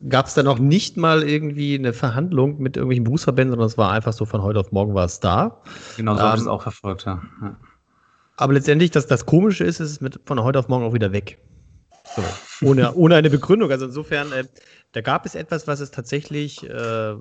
[0.08, 3.92] Gab es da noch nicht mal irgendwie eine Verhandlung mit irgendwelchen Berufsverbänden, sondern es war
[3.92, 5.62] einfach so von heute auf morgen war es da.
[5.96, 7.22] Genau, so ähm, habe ich es auch verfolgt, ja.
[7.40, 7.56] ja.
[8.36, 11.12] Aber letztendlich, das, das Komische ist, es ist mit von heute auf morgen auch wieder
[11.12, 11.38] weg.
[12.16, 13.70] So, ohne, ohne eine Begründung.
[13.70, 14.44] Also insofern, äh,
[14.92, 17.14] da gab es etwas, was es tatsächlich, äh,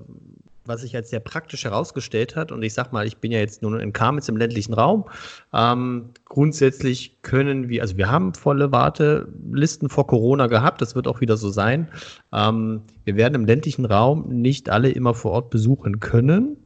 [0.68, 2.52] was sich als sehr praktisch herausgestellt hat.
[2.52, 5.06] Und ich sag mal, ich bin ja jetzt nun in Kamenz im ländlichen Raum.
[5.54, 10.82] Ähm, grundsätzlich können wir, also wir haben volle Wartelisten vor Corona gehabt.
[10.82, 11.90] Das wird auch wieder so sein.
[12.34, 16.58] Ähm, wir werden im ländlichen Raum nicht alle immer vor Ort besuchen können.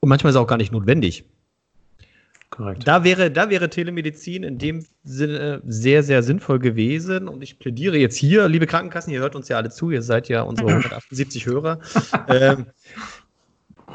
[0.00, 1.24] Und manchmal ist es auch gar nicht notwendig.
[2.58, 2.88] Korrekt.
[2.88, 7.28] Da wäre, da wäre Telemedizin in dem Sinne sehr, sehr sinnvoll gewesen.
[7.28, 10.28] Und ich plädiere jetzt hier, liebe Krankenkassen, ihr hört uns ja alle zu, ihr seid
[10.28, 11.78] ja unsere 178 Hörer.
[12.26, 12.66] ähm,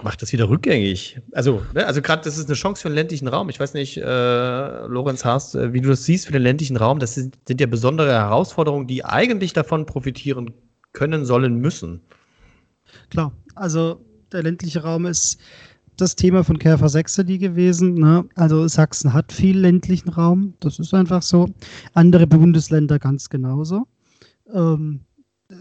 [0.02, 1.20] macht das wieder rückgängig.
[1.34, 3.50] Also, ne, also gerade das ist eine Chance für den ländlichen Raum.
[3.50, 7.00] Ich weiß nicht, äh, Lorenz Haas, äh, wie du das siehst für den ländlichen Raum.
[7.00, 10.54] Das sind, sind ja besondere Herausforderungen, die eigentlich davon profitieren
[10.94, 12.00] können, sollen, müssen.
[13.10, 14.00] Klar, also
[14.32, 15.42] der ländliche Raum ist
[15.98, 17.96] das Thema von Käfer 6 die gewesen.
[17.96, 18.26] Ne?
[18.36, 21.50] Also Sachsen hat viel ländlichen Raum, das ist einfach so.
[21.94, 23.88] Andere Bundesländer ganz genauso.
[24.54, 25.02] Ähm,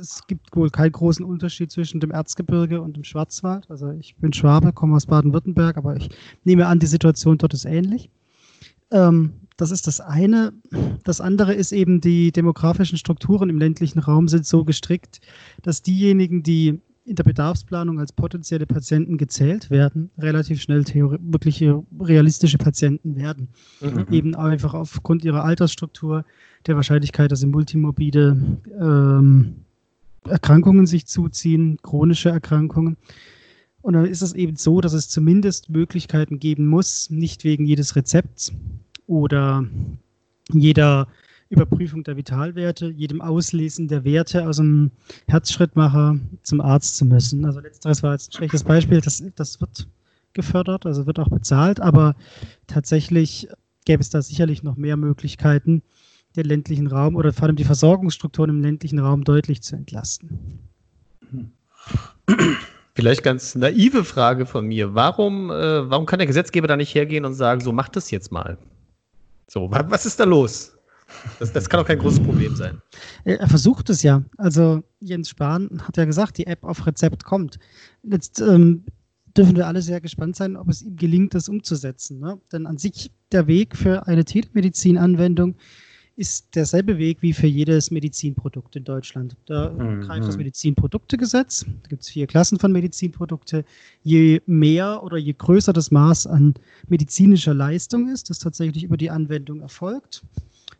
[0.00, 3.70] es gibt wohl keinen großen Unterschied zwischen dem Erzgebirge und dem Schwarzwald.
[3.70, 6.08] Also ich bin Schwabe, komme aus Baden-Württemberg, aber ich
[6.44, 8.10] nehme an, die Situation dort ist ähnlich.
[8.90, 10.52] Ähm, das ist das eine.
[11.04, 15.20] Das andere ist eben, die demografischen Strukturen im ländlichen Raum sind so gestrickt,
[15.62, 22.58] dass diejenigen, die in der Bedarfsplanung als potenzielle Patienten gezählt werden, relativ schnell wirkliche realistische
[22.58, 23.48] Patienten werden.
[23.80, 24.06] Mhm.
[24.10, 26.24] Eben einfach aufgrund ihrer Altersstruktur,
[26.66, 28.36] der Wahrscheinlichkeit, dass sie multimorbide
[28.80, 29.56] ähm,
[30.24, 32.96] Erkrankungen sich zuziehen, chronische Erkrankungen.
[33.80, 37.96] Und dann ist es eben so, dass es zumindest Möglichkeiten geben muss, nicht wegen jedes
[37.96, 38.52] Rezepts
[39.08, 39.66] oder
[40.52, 41.08] jeder
[41.52, 44.90] Überprüfung der Vitalwerte, jedem Auslesen der Werte aus dem
[45.28, 47.44] Herzschrittmacher zum Arzt zu müssen.
[47.44, 49.86] Also letzteres war jetzt ein schlechtes Beispiel, das, das wird
[50.32, 52.16] gefördert, also wird auch bezahlt, aber
[52.66, 53.48] tatsächlich
[53.84, 55.82] gäbe es da sicherlich noch mehr Möglichkeiten,
[56.36, 60.58] den ländlichen Raum oder vor allem die Versorgungsstrukturen im ländlichen Raum deutlich zu entlasten.
[62.94, 64.94] Vielleicht ganz naive Frage von mir.
[64.94, 68.32] Warum, äh, warum kann der Gesetzgeber da nicht hergehen und sagen, so macht das jetzt
[68.32, 68.56] mal?
[69.48, 70.71] So, was ist da los?
[71.38, 72.80] Das, das kann auch kein großes Problem sein.
[73.24, 74.22] Er versucht es ja.
[74.38, 77.58] Also Jens Spahn hat ja gesagt, die App auf Rezept kommt.
[78.02, 78.84] Jetzt ähm,
[79.36, 82.20] dürfen wir alle sehr gespannt sein, ob es ihm gelingt, das umzusetzen.
[82.20, 82.40] Ne?
[82.52, 85.56] Denn an sich der Weg für eine Telemedizin-Anwendung
[86.16, 89.34] ist derselbe Weg wie für jedes Medizinprodukt in Deutschland.
[89.46, 90.02] Da mhm.
[90.02, 91.64] greift das Medizinproduktegesetz.
[91.64, 93.64] Da gibt es vier Klassen von Medizinprodukte.
[94.02, 96.54] Je mehr oder je größer das Maß an
[96.88, 100.22] medizinischer Leistung ist, das tatsächlich über die Anwendung erfolgt,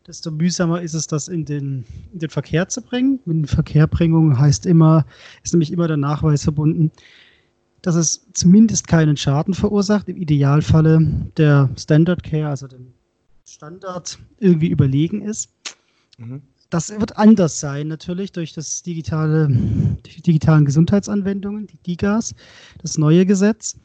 [0.07, 3.19] desto mühsamer ist es, das in den, in den Verkehr zu bringen.
[3.25, 5.05] Mit Verkehrbringung heißt immer,
[5.43, 6.91] ist nämlich immer der Nachweis verbunden,
[7.81, 12.93] dass es zumindest keinen Schaden verursacht, im Idealfalle der Standard Care, also dem
[13.45, 15.49] Standard, irgendwie überlegen ist.
[16.17, 16.41] Mhm.
[16.69, 22.33] Das wird anders sein, natürlich, durch das digitale, die digitalen Gesundheitsanwendungen, die GIGAs,
[22.81, 23.77] das neue Gesetz.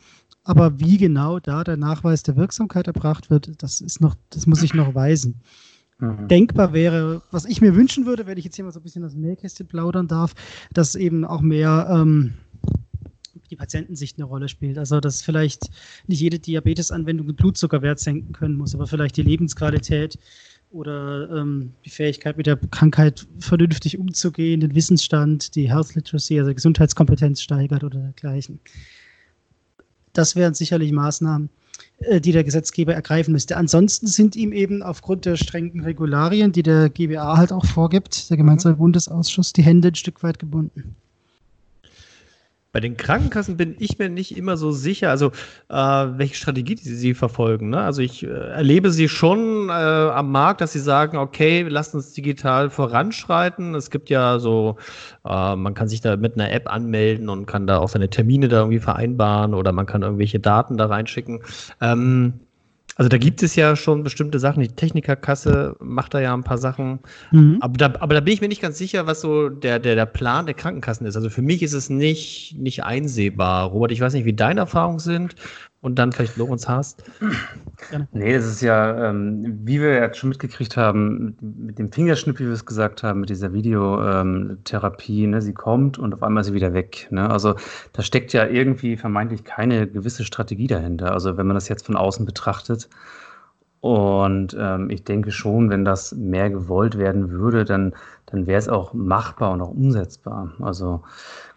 [0.45, 4.63] Aber wie genau da der Nachweis der Wirksamkeit erbracht wird, das ist noch, das muss
[4.63, 5.39] ich noch weisen
[5.99, 6.29] mhm.
[6.29, 9.05] denkbar wäre, was ich mir wünschen würde, wenn ich jetzt hier mal so ein bisschen
[9.05, 10.35] aus dem Nähkästchen plaudern darf,
[10.73, 12.35] dass eben auch mehr ähm,
[13.51, 14.79] die Patientensicht eine Rolle spielt.
[14.79, 15.71] Also, dass vielleicht
[16.07, 20.19] nicht jede Diabetesanwendung den Blutzuckerwert senken können muss, aber vielleicht die Lebensqualität
[20.71, 26.53] oder ähm, die Fähigkeit, mit der Krankheit vernünftig umzugehen, den Wissensstand, die Health Literacy, also
[26.53, 28.61] Gesundheitskompetenz steigert oder dergleichen.
[30.13, 31.49] Das wären sicherlich Maßnahmen,
[32.21, 33.57] die der Gesetzgeber ergreifen müsste.
[33.57, 38.37] Ansonsten sind ihm eben aufgrund der strengen Regularien, die der GBA halt auch vorgibt, der
[38.37, 38.79] Gemeinsame mhm.
[38.79, 40.95] Bundesausschuss, die Hände ein Stück weit gebunden.
[42.79, 45.33] Bei den Krankenkassen bin ich mir nicht immer so sicher, also
[45.69, 47.71] äh, welche Strategie sie, sie verfolgen.
[47.71, 47.81] Ne?
[47.81, 52.13] Also ich äh, erlebe sie schon äh, am Markt, dass sie sagen, okay, lasst uns
[52.13, 53.75] digital voranschreiten.
[53.75, 54.77] Es gibt ja so,
[55.25, 58.47] äh, man kann sich da mit einer App anmelden und kann da auch seine Termine
[58.47, 61.41] da irgendwie vereinbaren oder man kann irgendwelche Daten da reinschicken.
[61.81, 62.35] Ähm,
[62.99, 64.61] Also da gibt es ja schon bestimmte Sachen.
[64.61, 66.99] Die Technikerkasse macht da ja ein paar Sachen.
[67.31, 67.59] Mhm.
[67.61, 70.05] Aber, da, aber da bin ich mir nicht ganz sicher, was so der, der, der
[70.05, 71.15] Plan der Krankenkassen ist.
[71.15, 73.69] Also für mich ist es nicht, nicht einsehbar.
[73.69, 75.37] Robert, ich weiß nicht, wie deine Erfahrungen sind
[75.81, 77.05] und dann vielleicht Lorenz hast.
[78.13, 82.47] Nee, das ist ja, ähm, wie wir jetzt schon mitgekriegt haben, mit dem Fingerschnipp, wie
[82.47, 86.55] wir es gesagt haben, mit dieser Videotherapie, ne, sie kommt und auf einmal ist sie
[86.55, 87.07] wieder weg.
[87.11, 87.31] Ne?
[87.31, 87.55] Also
[87.93, 91.13] da steckt ja irgendwie vermeintlich keine gewisse Strategie dahinter.
[91.13, 92.89] Also wenn man das jetzt von außen betrachtet.
[93.81, 97.95] Und ähm, ich denke schon, wenn das mehr gewollt werden würde, dann,
[98.27, 100.53] dann wäre es auch machbar und auch umsetzbar.
[100.61, 101.05] Also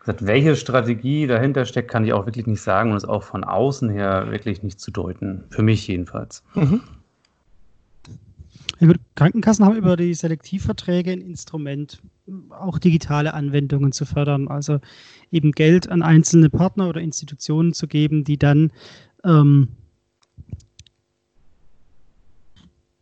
[0.01, 3.43] gesagt, welche Strategie dahinter steckt, kann ich auch wirklich nicht sagen und ist auch von
[3.43, 5.45] außen her wirklich nicht zu deuten.
[5.49, 6.43] Für mich jedenfalls.
[6.55, 6.81] Mhm.
[8.79, 12.01] Ja, gut, Krankenkassen haben über die Selektivverträge ein Instrument,
[12.49, 14.47] auch digitale Anwendungen zu fördern.
[14.47, 14.79] Also
[15.31, 18.71] eben Geld an einzelne Partner oder Institutionen zu geben, die dann
[19.23, 19.67] ähm,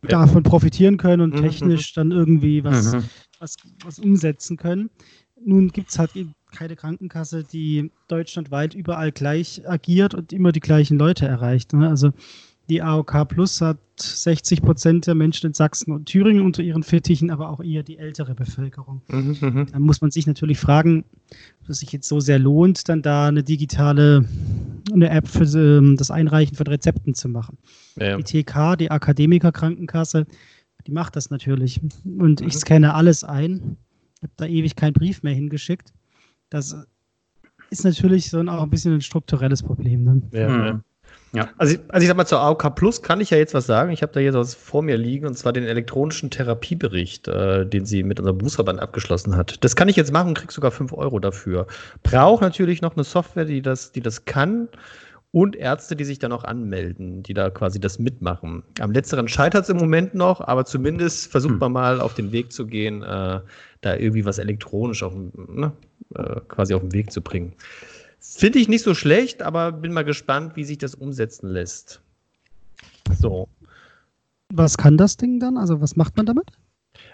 [0.02, 0.08] ja.
[0.08, 1.40] davon profitieren können und mhm.
[1.40, 3.04] technisch dann irgendwie was, mhm.
[3.38, 4.90] was, was umsetzen können.
[5.42, 6.14] Nun gibt es halt
[6.52, 11.72] keine Krankenkasse, die deutschlandweit überall gleich agiert und immer die gleichen Leute erreicht.
[11.72, 11.88] Ne?
[11.88, 12.12] Also
[12.70, 17.30] die AOK Plus hat 60 Prozent der Menschen in Sachsen und Thüringen unter ihren Fittichen,
[17.30, 19.02] aber auch eher die ältere Bevölkerung.
[19.08, 19.66] Mhm, mhm.
[19.72, 21.04] da muss man sich natürlich fragen,
[21.62, 24.24] ob es sich jetzt so sehr lohnt, dann da eine digitale
[24.92, 27.58] eine App für ähm, das Einreichen von Rezepten zu machen.
[27.96, 28.16] Ja.
[28.16, 30.26] Die TK, die Akademikerkrankenkasse,
[30.86, 31.80] die macht das natürlich.
[32.04, 32.46] Und mhm.
[32.46, 33.76] ich scanne alles ein.
[34.22, 35.92] Habe da ewig keinen Brief mehr hingeschickt.
[36.50, 36.76] Das
[37.70, 40.04] ist natürlich so ein, auch ein bisschen ein strukturelles Problem.
[40.04, 40.22] Dann.
[40.32, 40.82] Ja, mhm.
[41.32, 41.48] ja.
[41.56, 43.92] Also, also ich sag mal, zur AOK Plus kann ich ja jetzt was sagen.
[43.92, 47.86] Ich habe da jetzt was vor mir liegen, und zwar den elektronischen Therapiebericht, äh, den
[47.86, 49.62] sie mit unserem Berufsverband abgeschlossen hat.
[49.64, 51.66] Das kann ich jetzt machen und krieg sogar 5 Euro dafür.
[52.02, 54.68] Braucht natürlich noch eine Software, die das, die das kann
[55.32, 58.64] und Ärzte, die sich dann auch anmelden, die da quasi das mitmachen.
[58.80, 61.58] Am letzteren scheitert es im Moment noch, aber zumindest versucht hm.
[61.58, 63.40] man mal auf den Weg zu gehen, äh,
[63.80, 65.72] da irgendwie was elektronisch auf, ne,
[66.16, 67.52] äh, quasi auf den Weg zu bringen.
[68.18, 72.02] Finde ich nicht so schlecht, aber bin mal gespannt, wie sich das umsetzen lässt.
[73.18, 73.48] So.
[74.52, 75.56] Was kann das Ding dann?
[75.56, 76.46] Also was macht man damit?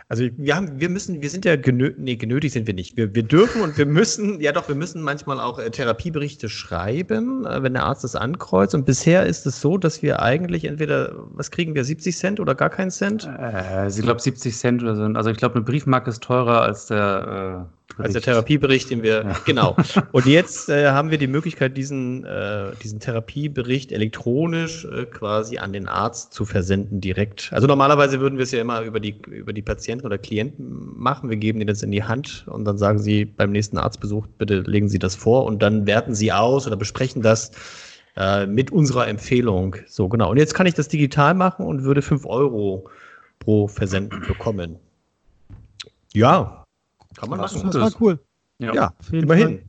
[0.08, 2.96] Also wir haben, wir müssen, wir sind ja genö nee, genötigt sind wir nicht.
[2.96, 7.44] Wir, wir dürfen und wir müssen, ja doch, wir müssen manchmal auch äh, Therapieberichte schreiben,
[7.44, 8.74] äh, wenn der Arzt das ankreuzt.
[8.76, 12.54] Und bisher ist es so, dass wir eigentlich entweder, was kriegen wir, 70 Cent oder
[12.54, 13.28] gar keinen Cent?
[13.38, 15.02] Äh, ich glaube 70 Cent oder so.
[15.02, 19.24] Also ich glaube, eine Briefmarke ist teurer als der äh als der Therapiebericht, den wir,
[19.24, 19.36] ja.
[19.44, 19.76] genau.
[20.12, 25.72] Und jetzt äh, haben wir die Möglichkeit, diesen, äh, diesen Therapiebericht elektronisch äh, quasi an
[25.72, 27.50] den Arzt zu versenden direkt.
[27.52, 31.30] Also normalerweise würden wir es ja immer über die, über die Patienten oder Klienten machen.
[31.30, 34.60] Wir geben denen das in die Hand und dann sagen sie beim nächsten Arztbesuch, bitte
[34.60, 37.50] legen Sie das vor und dann werten sie aus oder besprechen das
[38.16, 39.76] äh, mit unserer Empfehlung.
[39.86, 40.30] So, genau.
[40.30, 42.88] Und jetzt kann ich das digital machen und würde 5 Euro
[43.38, 44.76] pro Versenden bekommen.
[46.14, 46.65] Ja,
[47.16, 47.62] kann man machen.
[47.64, 48.18] Das war cool.
[48.58, 49.58] Ja, ja immerhin.
[49.58, 49.64] Fall.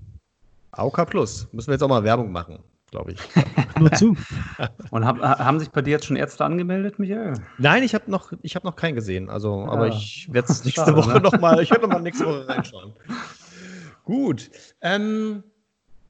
[0.71, 1.47] AOK Plus.
[1.51, 2.59] Müssen wir jetzt auch mal Werbung machen,
[2.91, 3.19] glaube ich.
[3.79, 4.15] Nur zu.
[4.91, 7.33] Und hab, haben sich bei dir jetzt schon Ärzte angemeldet, Michael?
[7.57, 9.29] Nein, ich habe noch, hab noch keinen gesehen.
[9.29, 9.71] Also, ja.
[9.71, 11.21] aber ich werde es nächste Woche ne?
[11.21, 12.93] noch mal, ich werde noch mal nächste Woche reinschauen.
[14.03, 14.49] Gut.
[14.81, 15.43] Ähm,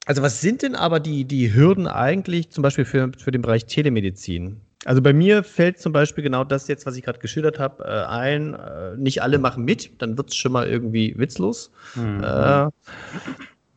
[0.06, 3.66] also was sind denn aber die, die Hürden eigentlich zum Beispiel für, für den Bereich
[3.66, 4.60] Telemedizin?
[4.88, 8.06] Also bei mir fällt zum Beispiel genau das jetzt, was ich gerade geschildert habe, äh,
[8.06, 8.54] ein.
[8.54, 11.70] Äh, nicht alle machen mit, dann wird es schon mal irgendwie witzlos.
[11.94, 12.24] Mhm.
[12.24, 12.70] Äh,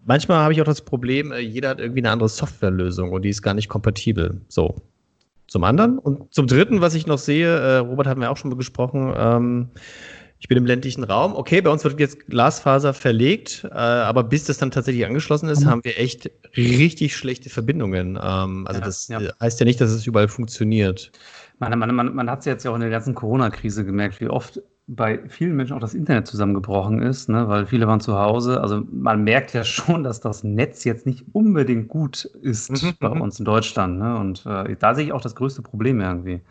[0.05, 3.29] manchmal habe ich auch das Problem, äh, jeder hat irgendwie eine andere Softwarelösung und die
[3.29, 4.39] ist gar nicht kompatibel.
[4.47, 4.75] So.
[5.47, 5.99] Zum anderen.
[5.99, 9.13] Und zum dritten, was ich noch sehe, äh, Robert hatten wir auch schon mal gesprochen,
[9.13, 9.67] ähm,
[10.41, 11.35] ich bin im ländlichen Raum.
[11.35, 15.61] Okay, bei uns wird jetzt Glasfaser verlegt, äh, aber bis das dann tatsächlich angeschlossen ist,
[15.61, 15.69] mhm.
[15.69, 18.19] haben wir echt richtig schlechte Verbindungen.
[18.21, 19.19] Ähm, also ja, das ja.
[19.39, 21.11] heißt ja nicht, dass es überall funktioniert.
[21.59, 24.29] Man, man, man, man hat es jetzt ja auch in der ganzen Corona-Krise gemerkt, wie
[24.29, 28.61] oft bei vielen Menschen auch das Internet zusammengebrochen ist, ne, weil viele waren zu Hause.
[28.61, 32.93] Also man merkt ja schon, dass das Netz jetzt nicht unbedingt gut ist mhm.
[32.99, 33.21] bei mhm.
[33.21, 33.99] uns in Deutschland.
[33.99, 34.17] Ne?
[34.17, 36.41] Und äh, da sehe ich auch das größte Problem irgendwie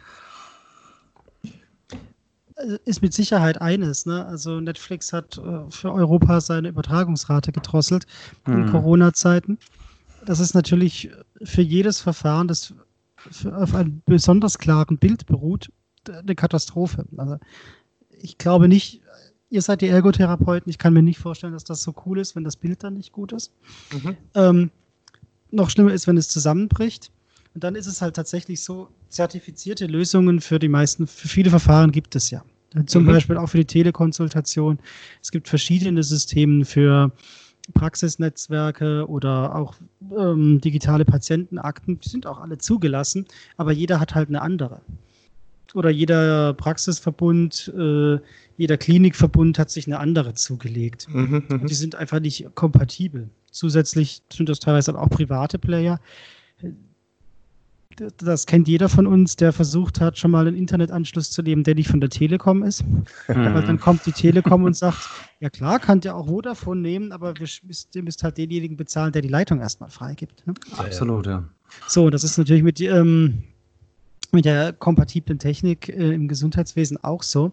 [2.84, 4.06] ist mit Sicherheit eines.
[4.06, 4.24] Ne?
[4.26, 8.06] Also Netflix hat äh, für Europa seine Übertragungsrate gedrosselt
[8.46, 8.70] in mhm.
[8.70, 9.58] Corona-Zeiten.
[10.24, 11.10] Das ist natürlich
[11.42, 12.74] für jedes Verfahren, das
[13.52, 15.70] auf einem besonders klaren Bild beruht,
[16.08, 17.04] eine Katastrophe.
[17.16, 17.38] Also
[18.10, 19.00] ich glaube nicht,
[19.50, 22.44] ihr seid die Ergotherapeuten, ich kann mir nicht vorstellen, dass das so cool ist, wenn
[22.44, 23.52] das Bild dann nicht gut ist.
[23.92, 24.16] Mhm.
[24.34, 24.70] Ähm,
[25.50, 27.10] noch schlimmer ist, wenn es zusammenbricht.
[27.54, 31.90] Und dann ist es halt tatsächlich so, zertifizierte Lösungen für die meisten, für viele Verfahren
[31.90, 32.44] gibt es ja.
[32.86, 33.08] Zum mhm.
[33.08, 34.78] Beispiel auch für die Telekonsultation.
[35.20, 37.10] Es gibt verschiedene Systeme für
[37.74, 39.74] Praxisnetzwerke oder auch
[40.16, 41.98] ähm, digitale Patientenakten.
[42.00, 44.80] Die sind auch alle zugelassen, aber jeder hat halt eine andere.
[45.74, 48.18] oder jeder Praxisverbund, äh,
[48.56, 51.06] jeder Klinikverbund hat sich eine andere zugelegt.
[51.10, 51.66] Mhm, mhm.
[51.66, 53.30] die sind einfach nicht kompatibel.
[53.50, 56.00] Zusätzlich sind das teilweise auch private Player.
[57.96, 61.74] Das kennt jeder von uns, der versucht hat, schon mal einen Internetanschluss zu nehmen, der
[61.74, 62.84] nicht von der Telekom ist.
[62.86, 63.04] Mhm.
[63.28, 64.98] Aber dann kommt die Telekom und sagt,
[65.40, 69.12] ja klar, kann der auch Vodafone nehmen, aber wir müsst, ihr müsst halt denjenigen bezahlen,
[69.12, 70.46] der die Leitung erstmal freigibt.
[70.46, 70.54] Ne?
[70.76, 71.44] Absolut, ja.
[71.88, 73.42] So, das ist natürlich mit, ähm,
[74.32, 77.52] mit der kompatiblen Technik äh, im Gesundheitswesen auch so.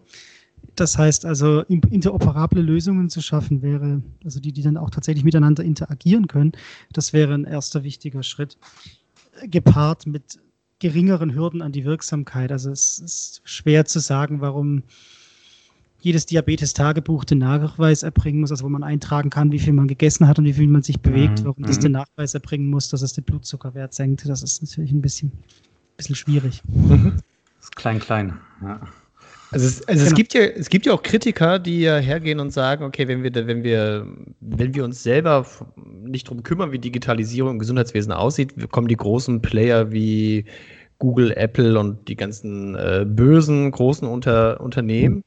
[0.76, 5.64] Das heißt also, interoperable Lösungen zu schaffen wäre, also die, die dann auch tatsächlich miteinander
[5.64, 6.52] interagieren können,
[6.92, 8.56] das wäre ein erster wichtiger Schritt.
[9.44, 10.40] Gepaart mit
[10.78, 12.52] geringeren Hürden an die Wirksamkeit.
[12.52, 14.82] Also es ist schwer zu sagen, warum
[16.00, 20.28] jedes Diabetes-Tagebuch den Nachweis erbringen muss, also wo man eintragen kann, wie viel man gegessen
[20.28, 21.46] hat und wie viel man sich bewegt, mhm.
[21.46, 21.82] warum das mhm.
[21.82, 24.28] den Nachweis erbringen muss, dass es den Blutzuckerwert senkt.
[24.28, 25.32] Das ist natürlich ein bisschen,
[25.96, 26.62] bisschen schwierig.
[26.68, 27.14] Mhm.
[27.56, 28.38] Das ist klein, klein.
[28.62, 28.80] Ja.
[29.50, 30.06] Also, es, also genau.
[30.08, 33.22] es, gibt ja, es gibt ja auch Kritiker, die ja hergehen und sagen, okay, wenn
[33.22, 34.06] wir, wenn wir,
[34.40, 39.40] wenn wir uns selber nicht darum kümmern, wie Digitalisierung im Gesundheitswesen aussieht, kommen die großen
[39.40, 40.44] Player wie
[40.98, 45.22] Google, Apple und die ganzen äh, bösen großen Unter Unternehmen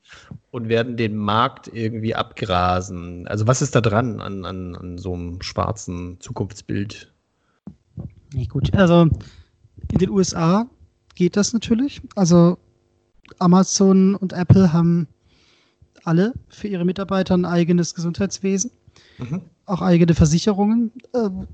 [0.51, 3.25] und werden den Markt irgendwie abgrasen.
[3.27, 7.11] Also was ist da dran an, an, an so einem schwarzen Zukunftsbild?
[8.33, 9.07] Nee, gut, also
[9.91, 10.67] in den USA
[11.15, 12.01] geht das natürlich.
[12.15, 12.57] Also
[13.39, 15.07] Amazon und Apple haben
[16.03, 18.71] alle für ihre Mitarbeiter ein eigenes Gesundheitswesen,
[19.17, 19.41] mhm.
[19.65, 20.91] auch eigene Versicherungen.
[21.13, 21.47] Ähm,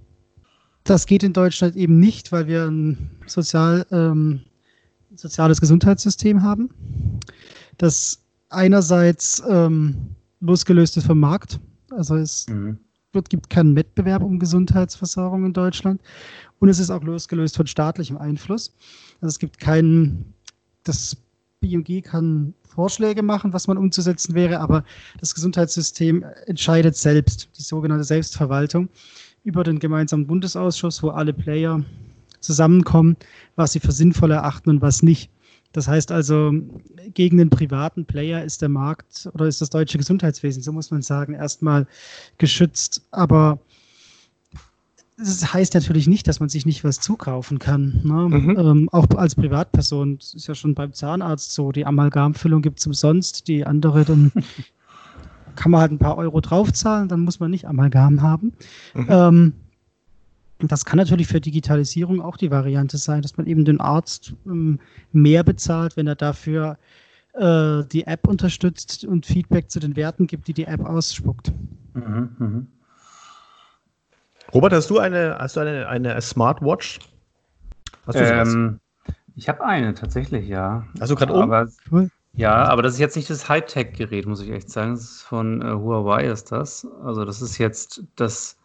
[0.83, 4.41] das geht in Deutschland eben nicht, weil wir ein sozial, ähm,
[5.15, 6.69] soziales Gesundheitssystem haben,
[7.77, 11.59] das einerseits ähm, losgelöst ist vom Markt,
[11.91, 12.77] also es mhm.
[13.11, 16.01] wird, gibt keinen Wettbewerb um Gesundheitsversorgung in Deutschland
[16.59, 18.73] und es ist auch losgelöst von staatlichem Einfluss.
[19.19, 20.33] Also es gibt keinen,
[20.83, 21.17] das
[21.61, 24.83] BMG kann Vorschläge machen, was man umzusetzen wäre, aber
[25.19, 28.89] das Gesundheitssystem entscheidet selbst, die sogenannte Selbstverwaltung,
[29.43, 31.83] über den gemeinsamen Bundesausschuss, wo alle Player
[32.39, 33.17] zusammenkommen,
[33.55, 35.31] was sie für sinnvoll erachten und was nicht.
[35.73, 36.53] Das heißt also,
[37.13, 41.01] gegen den privaten Player ist der Markt oder ist das deutsche Gesundheitswesen, so muss man
[41.01, 41.87] sagen, erstmal
[42.37, 43.05] geschützt.
[43.11, 43.59] Aber
[45.17, 48.01] das heißt natürlich nicht, dass man sich nicht was zukaufen kann.
[48.03, 48.29] Ne?
[48.29, 48.57] Mhm.
[48.57, 50.19] Ähm, auch als Privatperson.
[50.19, 51.71] Das ist ja schon beim Zahnarzt so.
[51.71, 53.47] Die Amalgamfüllung gibt es umsonst.
[53.47, 54.31] Die andere, dann
[55.55, 58.53] kann man halt ein paar Euro draufzahlen, dann muss man nicht Amalgam haben.
[58.93, 59.07] Mhm.
[59.09, 59.53] Ähm,
[60.59, 64.79] das kann natürlich für Digitalisierung auch die Variante sein, dass man eben den Arzt ähm,
[65.11, 66.77] mehr bezahlt, wenn er dafür
[67.33, 71.51] äh, die App unterstützt und Feedback zu den Werten gibt, die die App ausspuckt.
[71.93, 72.65] Mhm, mh.
[74.53, 76.99] Robert, hast du eine, hast du eine, eine Smartwatch?
[78.05, 78.79] Hast du ähm,
[79.35, 80.85] ich habe eine tatsächlich, ja.
[80.95, 81.71] Du gerade oben?
[81.91, 82.09] Cool.
[82.33, 84.91] Ja, aber das ist jetzt nicht das Hightech-Gerät, muss ich echt sagen.
[84.91, 86.87] Das ist von äh, Huawei ist das.
[87.03, 88.57] Also das ist jetzt das,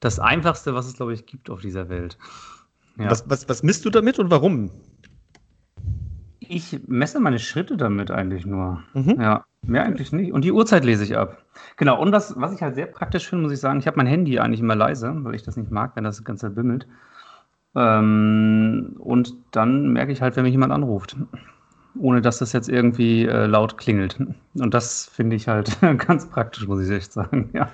[0.00, 2.18] das Einfachste, was es, glaube ich, gibt auf dieser Welt.
[2.98, 3.10] Ja.
[3.10, 4.70] Was, was, was misst du damit und warum?
[6.48, 8.82] Ich messe meine Schritte damit eigentlich nur.
[8.94, 9.20] Mhm.
[9.20, 10.32] Ja, mehr eigentlich nicht.
[10.32, 11.42] Und die Uhrzeit lese ich ab.
[11.76, 14.06] Genau, und was, was ich halt sehr praktisch finde, muss ich sagen, ich habe mein
[14.06, 16.86] Handy eigentlich immer leise, weil ich das nicht mag, wenn das Ganze bimmelt.
[17.74, 21.16] Ähm, und dann merke ich halt, wenn mich jemand anruft.
[21.98, 24.18] Ohne dass das jetzt irgendwie äh, laut klingelt.
[24.54, 27.50] Und das finde ich halt ganz praktisch, muss ich echt sagen.
[27.52, 27.70] Ja.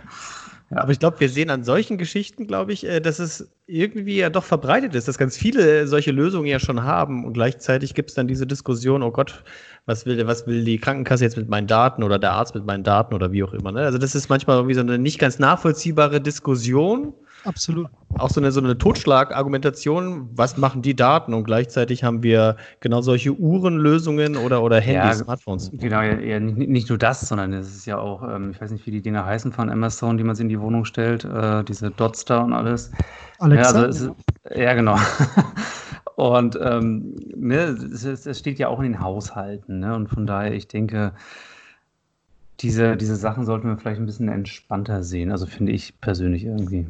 [0.70, 0.78] Ja.
[0.78, 4.30] Aber ich glaube, wir sehen an solchen Geschichten, glaube ich, äh, dass es irgendwie ja
[4.30, 8.14] doch verbreitet ist, dass ganz viele solche Lösungen ja schon haben und gleichzeitig gibt es
[8.14, 9.42] dann diese Diskussion, oh Gott,
[9.86, 12.84] was will, was will die Krankenkasse jetzt mit meinen Daten oder der Arzt mit meinen
[12.84, 13.72] Daten oder wie auch immer.
[13.72, 13.80] Ne?
[13.80, 17.14] Also das ist manchmal irgendwie so eine nicht ganz nachvollziehbare Diskussion.
[17.44, 17.88] Absolut.
[18.18, 21.32] Auch so eine, so eine Totschlagargumentation, was machen die Daten?
[21.32, 25.70] Und gleichzeitig haben wir genau solche Uhrenlösungen oder, oder Handys, ja, Smartphones.
[25.72, 28.86] Genau, ja, ja, nicht nur das, sondern es ist ja auch, ähm, ich weiß nicht,
[28.86, 31.90] wie die Dinger heißen von Amazon, die man sich in die Wohnung stellt, äh, diese
[31.90, 32.90] Dotster und alles.
[33.38, 33.78] Alexa?
[33.78, 34.14] Ja, also ist,
[34.54, 34.98] ja genau.
[36.16, 39.80] und ähm, ne, es, es, steht ja auch in den Haushalten.
[39.80, 39.94] Ne?
[39.94, 41.12] Und von daher, ich denke,
[42.60, 45.32] diese, diese Sachen sollten wir vielleicht ein bisschen entspannter sehen.
[45.32, 46.86] Also finde ich persönlich irgendwie.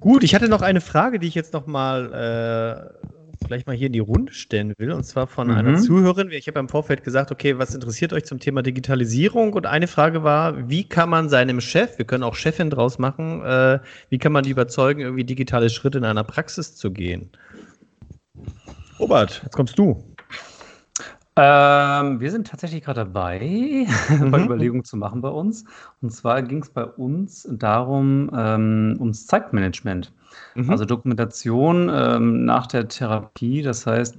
[0.00, 2.12] Gut, ich hatte noch eine Frage, die ich jetzt noch mal
[3.02, 3.06] äh,
[3.44, 5.54] vielleicht mal hier in die Runde stellen will, und zwar von mhm.
[5.54, 6.30] einer Zuhörerin.
[6.30, 9.52] Ich habe im Vorfeld gesagt, okay, was interessiert euch zum Thema Digitalisierung?
[9.52, 13.42] Und eine Frage war, wie kann man seinem Chef, wir können auch Chefin draus machen,
[13.44, 13.78] äh,
[14.08, 17.30] wie kann man die überzeugen, irgendwie digitale Schritte in einer Praxis zu gehen?
[18.98, 20.13] Robert, jetzt kommst du.
[21.36, 23.40] Ähm, wir sind tatsächlich gerade dabei,
[24.08, 24.34] mhm.
[24.34, 25.64] Überlegungen zu machen bei uns.
[26.00, 30.12] Und zwar ging es bei uns darum, ähm, ums Zeitmanagement.
[30.54, 30.70] Mhm.
[30.70, 34.16] Also Dokumentation ähm, nach der Therapie, das heißt,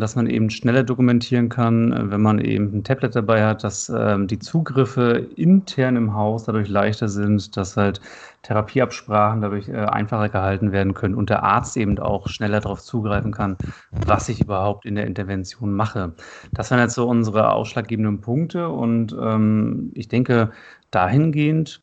[0.00, 3.88] dass man eben schneller dokumentieren kann, äh, wenn man eben ein Tablet dabei hat, dass
[3.88, 8.00] ähm, die Zugriffe intern im Haus dadurch leichter sind, dass halt
[8.42, 13.32] Therapieabsprachen dadurch äh, einfacher gehalten werden können und der Arzt eben auch schneller darauf zugreifen
[13.32, 13.56] kann,
[13.90, 16.12] was ich überhaupt in der Intervention mache.
[16.52, 20.52] Das waren jetzt so unsere ausschlaggebenden Punkte und ähm, ich denke,
[20.90, 21.80] dahingehend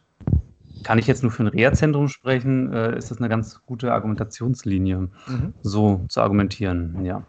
[0.84, 5.10] kann ich jetzt nur für ein Reha-Zentrum sprechen, äh, ist das eine ganz gute Argumentationslinie,
[5.28, 5.54] mhm.
[5.62, 7.24] so zu argumentieren, ja.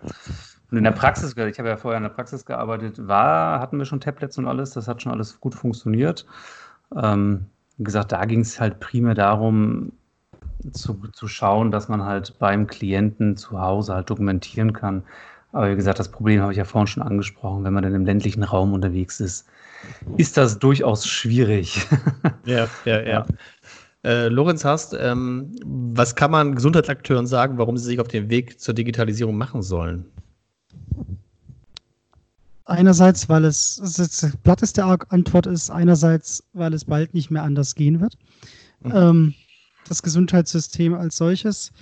[0.71, 3.85] Und in der Praxis, ich habe ja vorher in der Praxis gearbeitet, war, hatten wir
[3.85, 6.27] schon Tablets und alles, das hat schon alles gut funktioniert.
[6.97, 7.47] Ähm,
[7.77, 9.93] wie gesagt, da ging es halt primär darum,
[10.73, 15.03] zu, zu schauen, dass man halt beim Klienten zu Hause halt dokumentieren kann.
[15.53, 18.05] Aber wie gesagt, das Problem habe ich ja vorhin schon angesprochen, wenn man dann im
[18.05, 19.47] ländlichen Raum unterwegs ist,
[20.17, 21.87] ist das durchaus schwierig.
[22.47, 23.27] Ja, ja, ja.
[24.05, 28.61] Äh, Lorenz Hast, ähm, was kann man Gesundheitsakteuren sagen, warum sie sich auf den Weg
[28.61, 30.05] zur Digitalisierung machen sollen?
[32.67, 38.01] Einerseits, weil es, das platteste Antwort ist, einerseits, weil es bald nicht mehr anders gehen
[38.01, 38.17] wird.
[38.83, 38.93] Mhm.
[38.95, 39.35] Ähm,
[39.87, 41.73] das Gesundheitssystem als solches,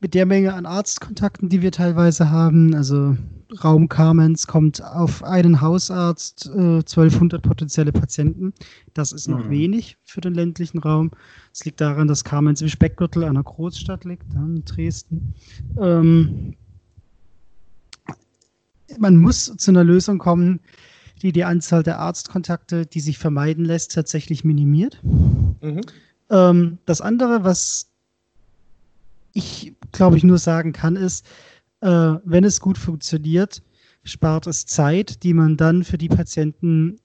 [0.00, 3.16] mit der Menge an Arztkontakten, die wir teilweise haben, also
[3.62, 8.52] Raum Kamenz kommt auf einen Hausarzt äh, 1200 potenzielle Patienten.
[8.92, 9.50] Das ist noch mhm.
[9.50, 11.12] wenig für den ländlichen Raum.
[11.52, 15.34] Es liegt daran, dass Kamenz im Speckgürtel einer Großstadt liegt, in Dresden.
[15.80, 16.54] Ähm,
[18.98, 20.60] man muss zu einer Lösung kommen,
[21.22, 25.00] die die Anzahl der Arztkontakte, die sich vermeiden lässt, tatsächlich minimiert.
[25.04, 25.80] Mhm.
[26.30, 27.88] Ähm, das andere, was
[29.32, 31.26] ich glaube ich nur sagen kann, ist,
[31.80, 33.62] äh, wenn es gut funktioniert,
[34.02, 36.98] spart es Zeit, die man dann für die Patienten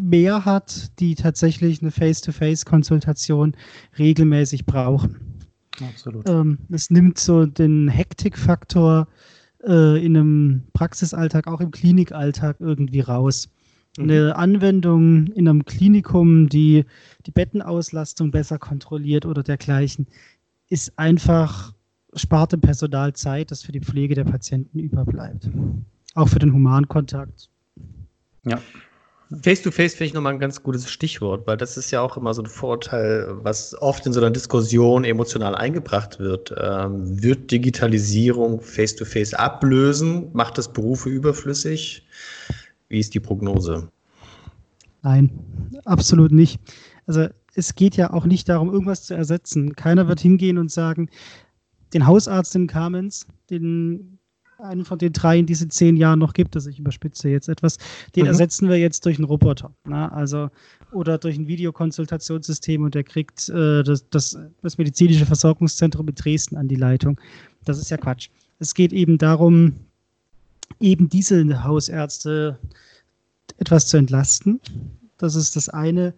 [0.00, 3.56] mehr hat, die tatsächlich eine Face-to-Face-Konsultation
[3.98, 5.48] regelmäßig brauchen.
[5.80, 6.28] Absolut.
[6.28, 13.48] Ähm, es nimmt so den Hektikfaktor äh, in einem Praxisalltag, auch im Klinikalltag irgendwie raus.
[13.96, 14.04] Mhm.
[14.04, 16.84] Eine Anwendung in einem Klinikum, die
[17.26, 20.06] die Bettenauslastung besser kontrolliert oder dergleichen,
[20.68, 21.74] ist einfach,
[22.14, 25.50] spart dem Personal Zeit, das für die Pflege der Patienten überbleibt.
[26.14, 27.50] Auch für den Humankontakt.
[28.46, 28.60] Ja.
[29.42, 32.42] Face-to-Face finde ich nochmal ein ganz gutes Stichwort, weil das ist ja auch immer so
[32.42, 36.54] ein Vorteil, was oft in so einer Diskussion emotional eingebracht wird.
[36.58, 40.30] Ähm, wird Digitalisierung Face-to-Face -face ablösen?
[40.32, 42.06] Macht das Berufe überflüssig?
[42.88, 43.90] Wie ist die Prognose?
[45.02, 45.30] Nein,
[45.84, 46.58] absolut nicht.
[47.06, 49.76] Also es geht ja auch nicht darum, irgendwas zu ersetzen.
[49.76, 51.10] Keiner wird hingehen und sagen,
[51.92, 54.17] den Hausarzt in Kamenz, den
[54.58, 57.78] einen von den drei in diesen zehn Jahren noch gibt, also ich überspitze jetzt etwas,
[58.16, 58.28] den mhm.
[58.28, 59.72] ersetzen wir jetzt durch einen Roboter.
[59.84, 60.08] Na?
[60.08, 60.50] Also,
[60.92, 66.56] oder durch ein Videokonsultationssystem und der kriegt äh, das, das, das medizinische Versorgungszentrum in Dresden
[66.56, 67.20] an die Leitung.
[67.64, 68.30] Das ist ja Quatsch.
[68.58, 69.74] Es geht eben darum,
[70.80, 72.58] eben diese Hausärzte
[73.58, 74.60] etwas zu entlasten.
[75.18, 76.14] Das ist das eine.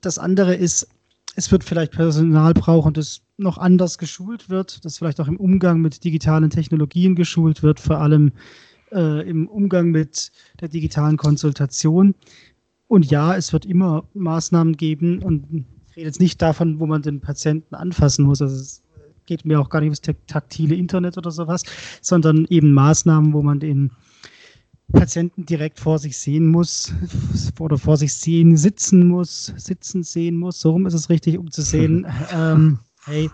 [0.00, 0.86] Das andere ist,
[1.34, 5.80] es wird vielleicht Personal brauchen, das noch anders geschult wird, das vielleicht auch im Umgang
[5.80, 8.32] mit digitalen Technologien geschult wird, vor allem
[8.92, 10.30] äh, im Umgang mit
[10.60, 12.14] der digitalen Konsultation.
[12.88, 15.46] Und ja, es wird immer Maßnahmen geben und
[15.90, 18.40] ich rede jetzt nicht davon, wo man den Patienten anfassen muss.
[18.40, 18.82] Also es
[19.26, 21.62] geht mir auch gar nicht ums taktile Internet oder sowas,
[22.00, 23.90] sondern eben Maßnahmen, wo man den
[24.92, 26.92] Patienten direkt vor sich sehen muss
[27.58, 30.60] oder vor sich sehen, sitzen muss, sitzen sehen muss.
[30.60, 33.30] So rum ist es richtig, um zu sehen, ähm, hey,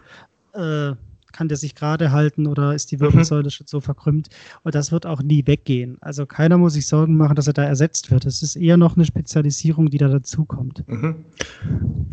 [0.55, 0.95] äh,
[1.33, 3.51] kann der sich gerade halten oder ist die Wirbelsäule mhm.
[3.51, 4.29] schon so verkrümmt?
[4.63, 5.97] Und das wird auch nie weggehen.
[6.01, 8.27] Also keiner muss sich Sorgen machen, dass er da ersetzt wird.
[8.27, 10.85] Es ist eher noch eine Spezialisierung, die da dazukommt.
[10.87, 11.25] Mhm.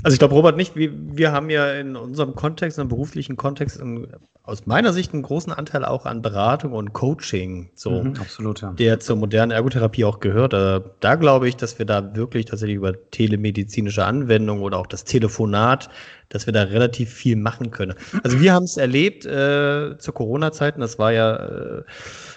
[0.03, 3.35] Also ich glaube, Robert, nicht, wir, wir haben ja in unserem Kontext, in einem beruflichen
[3.35, 4.07] Kontext, einen,
[4.43, 8.71] aus meiner Sicht einen großen Anteil auch an Beratung und Coaching, so, mhm, absolut, ja.
[8.71, 10.53] der zur modernen Ergotherapie auch gehört.
[10.53, 15.03] Äh, da glaube ich, dass wir da wirklich tatsächlich über telemedizinische Anwendungen oder auch das
[15.03, 15.89] Telefonat
[16.29, 17.95] dass wir da relativ viel machen können.
[18.23, 21.83] Also wir haben es erlebt äh, zur Corona-Zeit, und das war ja äh,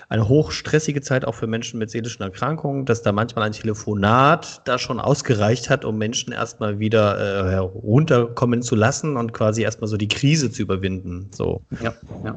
[0.08, 4.78] eine hochstressige Zeit auch für Menschen mit seelischen Erkrankungen, dass da manchmal ein Telefonat da
[4.78, 9.96] schon ausgereicht hat, um Menschen erstmal wieder äh, herunterkommen zu lassen und quasi erstmal so
[9.96, 11.30] die Krise zu überwinden.
[11.32, 11.62] So.
[11.82, 12.36] Ja, ja.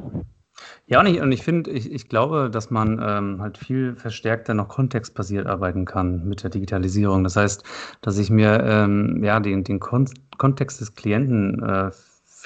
[0.88, 4.54] Ja, und ich, und ich finde, ich, ich glaube, dass man ähm, halt viel verstärkter
[4.54, 7.24] noch kontextbasiert arbeiten kann mit der Digitalisierung.
[7.24, 7.64] Das heißt,
[8.02, 10.08] dass ich mir ähm, ja den, den Kon
[10.38, 11.90] Kontext des Klienten äh,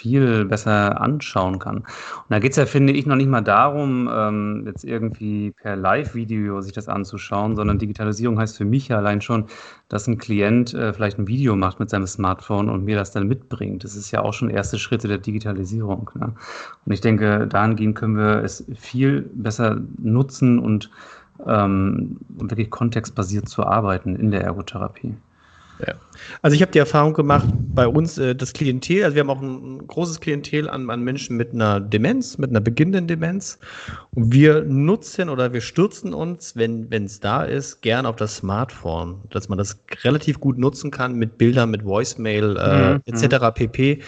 [0.01, 1.79] viel besser anschauen kann.
[1.79, 5.77] Und da geht es ja, finde ich, noch nicht mal darum, ähm, jetzt irgendwie per
[5.77, 9.45] Live-Video sich das anzuschauen, sondern Digitalisierung heißt für mich ja allein schon,
[9.89, 13.29] dass ein Klient äh, vielleicht ein Video macht mit seinem Smartphone und mir das dann
[13.29, 13.85] mitbringt.
[13.85, 16.11] Das ist ja auch schon erste Schritte der Digitalisierung.
[16.15, 16.33] Ne?
[16.87, 20.91] Und ich denke, dahingehend können wir es viel besser nutzen und
[21.47, 25.15] ähm, wirklich kontextbasiert zu arbeiten in der Ergotherapie.
[25.87, 25.95] Ja.
[26.43, 29.41] Also ich habe die Erfahrung gemacht, bei uns äh, das Klientel, also wir haben auch
[29.41, 33.59] ein, großes Klientel an, an, Menschen mit einer Demenz, mit einer beginnenden Demenz.
[34.15, 39.21] Und wir nutzen oder wir stürzen uns, wenn es da ist, gern auf das Smartphone,
[39.31, 43.01] dass man das relativ gut nutzen kann mit Bildern, mit Voicemail äh, mhm.
[43.07, 43.43] etc.
[43.43, 43.55] Mhm.
[43.55, 44.03] pp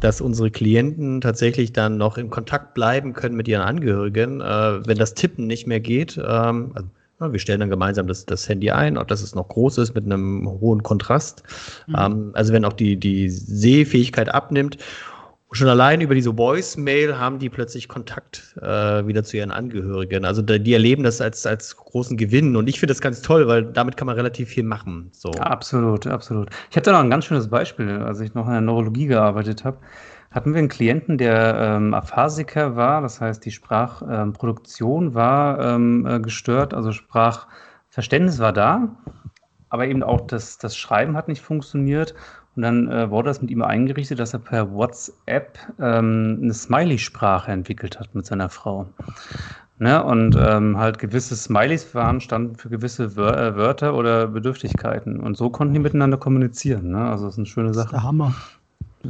[0.00, 4.98] dass unsere Klienten tatsächlich dann noch in Kontakt bleiben können mit ihren Angehörigen, äh, wenn
[4.98, 6.18] das Tippen nicht mehr geht.
[6.18, 6.88] Ähm, also,
[7.18, 10.04] wir stellen dann gemeinsam das, das Handy ein, ob das es noch groß ist mit
[10.04, 11.42] einem hohen Kontrast.
[11.86, 11.96] Mhm.
[11.98, 14.78] Ähm, also wenn auch die, die Sehfähigkeit abnimmt
[15.52, 20.24] schon allein über diese Voicemail haben die plötzlich Kontakt äh, wieder zu ihren Angehörigen.
[20.24, 22.56] Also die erleben das als, als großen Gewinn.
[22.56, 25.08] Und ich finde das ganz toll, weil damit kann man relativ viel machen.
[25.12, 25.30] So.
[25.32, 26.50] Absolut, absolut.
[26.70, 27.88] Ich da noch ein ganz schönes Beispiel.
[27.88, 29.78] Als ich noch in der Neurologie gearbeitet habe,
[30.36, 33.00] hatten wir einen Klienten, der ähm, Aphasiker war.
[33.00, 38.88] Das heißt, die Sprachproduktion ähm, war ähm, äh, gestört, also Sprachverständnis war da.
[39.70, 42.14] Aber eben auch das, das Schreiben hat nicht funktioniert.
[42.54, 47.50] Und dann äh, wurde das mit ihm eingerichtet, dass er per WhatsApp ähm, eine Smiley-Sprache
[47.50, 48.86] entwickelt hat mit seiner Frau.
[49.78, 50.02] Ne?
[50.02, 55.20] Und ähm, halt gewisse Smileys waren, standen für gewisse Wör äh, Wörter oder Bedürftigkeiten.
[55.20, 56.90] Und so konnten die miteinander kommunizieren.
[56.92, 57.04] Ne?
[57.10, 57.88] Also das ist eine schöne Sache.
[57.88, 58.34] Das ist der Hammer.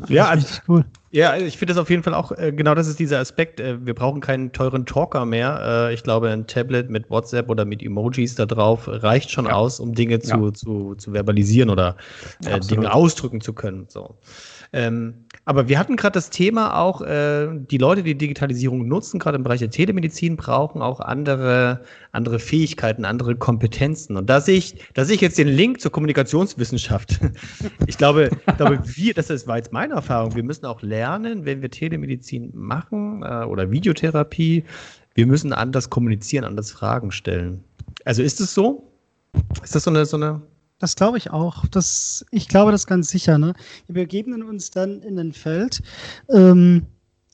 [0.09, 0.85] Ja, also, cool.
[1.11, 3.61] ja, also ich finde das auf jeden Fall auch, äh, genau das ist dieser Aspekt.
[3.61, 5.89] Äh, wir brauchen keinen teuren Talker mehr.
[5.89, 9.53] Äh, ich glaube, ein Tablet mit WhatsApp oder mit Emojis da drauf reicht schon ja.
[9.53, 10.53] aus, um Dinge zu, ja.
[10.53, 11.97] zu, zu verbalisieren oder
[12.45, 13.87] äh, Dinge ausdrücken zu können.
[13.89, 14.17] So.
[14.73, 19.37] Ähm, aber wir hatten gerade das Thema auch, äh, die Leute, die Digitalisierung nutzen, gerade
[19.37, 24.17] im Bereich der Telemedizin, brauchen auch andere, andere Fähigkeiten, andere Kompetenzen.
[24.17, 27.21] Und da sehe ich, da ich jetzt den Link zur Kommunikationswissenschaft.
[27.87, 31.63] ich glaube, ich glaube wir, das war jetzt meine Erfahrung, wir müssen auch lernen, wenn
[31.63, 34.65] wir Telemedizin machen äh, oder Videotherapie,
[35.15, 37.63] wir müssen anders kommunizieren, anders Fragen stellen.
[38.05, 38.91] Also ist es so?
[39.63, 40.43] Ist das so eine, so eine
[40.79, 41.67] das glaube ich auch.
[41.69, 43.39] Das, ich glaube das ganz sicher.
[43.39, 43.55] Ne?
[43.87, 45.83] Wir begeben uns dann in ein Feld
[46.29, 46.87] ähm,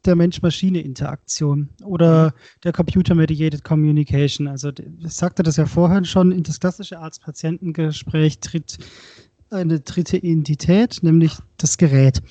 [0.04, 2.32] der Mensch-Maschine-Interaktion oder mhm.
[2.64, 4.48] der Computer-Mediated Communication.
[4.48, 8.78] Also ich sagte das ja vorhin schon, in das klassische Arzt-Patienten-Gespräch tritt
[9.50, 12.22] eine dritte Entität, nämlich das Gerät.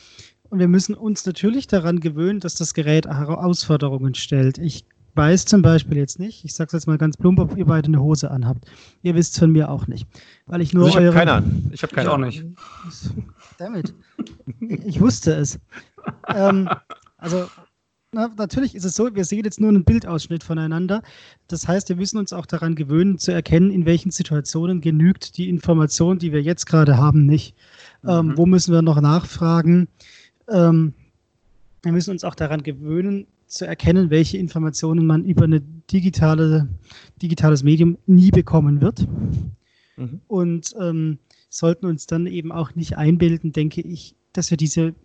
[0.50, 4.58] Und wir müssen uns natürlich daran gewöhnen, dass das Gerät Herausforderungen stellt.
[4.58, 4.86] Ich
[5.16, 8.02] weiß zum Beispiel jetzt nicht, ich sag's jetzt mal ganz plump, ob ihr beide eine
[8.02, 8.66] Hose anhabt.
[9.02, 10.08] Ihr wisst von mir auch nicht.
[10.46, 10.86] Weil ich nur.
[10.86, 11.72] Also ich habe keine an.
[11.74, 12.46] Ich habe keine ich auch nicht.
[13.58, 13.94] Damit.
[14.60, 15.60] Ich wusste es.
[16.34, 16.70] ähm,
[17.18, 17.48] also,
[18.12, 21.02] na, natürlich ist es so, wir sehen jetzt nur einen Bildausschnitt voneinander.
[21.48, 25.50] Das heißt, wir müssen uns auch daran gewöhnen, zu erkennen, in welchen Situationen genügt die
[25.50, 27.56] Information, die wir jetzt gerade haben, nicht.
[28.08, 28.38] Ähm, mhm.
[28.38, 29.88] wo müssen wir noch nachfragen?
[30.50, 30.94] Ähm,
[31.84, 36.70] wir müssen uns auch daran gewöhnen, zu erkennen, welche Informationen man über ein digitale,
[37.22, 39.06] digitales Medium nie bekommen wird.
[39.98, 40.22] Mhm.
[40.28, 44.96] Und ähm, sollten uns dann eben auch nicht einbilden, denke ich, dass wir diese,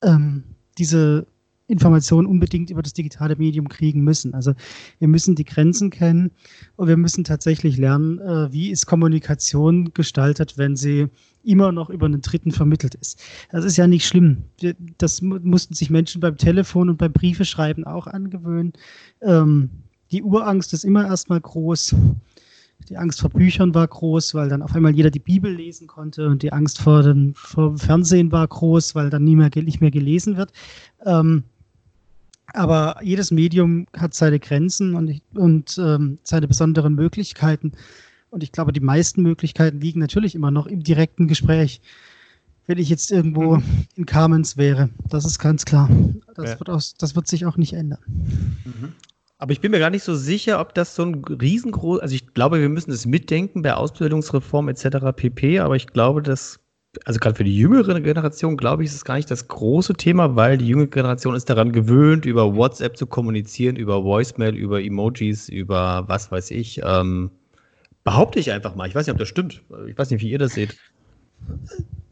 [0.00, 0.44] ähm,
[0.78, 1.26] diese
[1.72, 4.34] Informationen unbedingt über das digitale Medium kriegen müssen.
[4.34, 4.52] Also
[4.98, 6.30] wir müssen die Grenzen kennen
[6.76, 11.08] und wir müssen tatsächlich lernen, äh, wie ist Kommunikation gestaltet, wenn sie
[11.42, 13.20] immer noch über einen Dritten vermittelt ist.
[13.50, 14.44] Das ist ja nicht schlimm.
[14.98, 18.72] Das mussten sich Menschen beim Telefon und beim Briefeschreiben auch angewöhnen.
[19.20, 19.70] Ähm,
[20.12, 21.96] die Urangst ist immer erstmal groß.
[22.88, 26.28] Die Angst vor Büchern war groß, weil dann auf einmal jeder die Bibel lesen konnte
[26.28, 29.80] und die Angst vor dem, vor dem Fernsehen war groß, weil dann nie mehr, nicht
[29.80, 30.52] mehr gelesen wird.
[31.04, 31.44] Ähm,
[32.54, 37.72] aber jedes Medium hat seine Grenzen und, und ähm, seine besonderen Möglichkeiten.
[38.30, 41.80] Und ich glaube, die meisten Möglichkeiten liegen natürlich immer noch im direkten Gespräch.
[42.66, 43.64] Wenn ich jetzt irgendwo mhm.
[43.96, 45.90] in Carmens wäre, das ist ganz klar.
[46.34, 46.58] Das, ja.
[46.58, 47.98] wird, auch, das wird sich auch nicht ändern.
[48.64, 48.92] Mhm.
[49.38, 52.32] Aber ich bin mir gar nicht so sicher, ob das so ein riesengroß, also ich
[52.32, 54.98] glaube, wir müssen es mitdenken bei Ausbildungsreform etc.
[55.16, 55.58] pp.
[55.58, 56.60] Aber ich glaube, dass
[57.04, 60.36] also gerade für die jüngere Generation, glaube ich, ist es gar nicht das große Thema,
[60.36, 65.48] weil die jüngere Generation ist daran gewöhnt, über WhatsApp zu kommunizieren, über Voicemail, über Emojis,
[65.48, 66.80] über was weiß ich.
[66.84, 67.30] Ähm,
[68.04, 68.88] behaupte ich einfach mal.
[68.88, 69.62] Ich weiß nicht, ob das stimmt.
[69.88, 70.76] Ich weiß nicht, wie ihr das seht.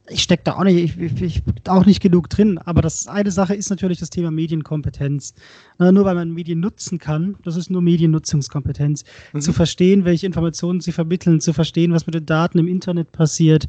[0.08, 3.30] Ich stecke da auch nicht, ich, ich, ich auch nicht genug drin, aber das eine
[3.30, 5.34] Sache ist natürlich das Thema Medienkompetenz.
[5.78, 9.40] Nur weil man Medien nutzen kann, das ist nur Mediennutzungskompetenz, mhm.
[9.40, 13.66] zu verstehen, welche Informationen sie vermitteln, zu verstehen, was mit den Daten im Internet passiert,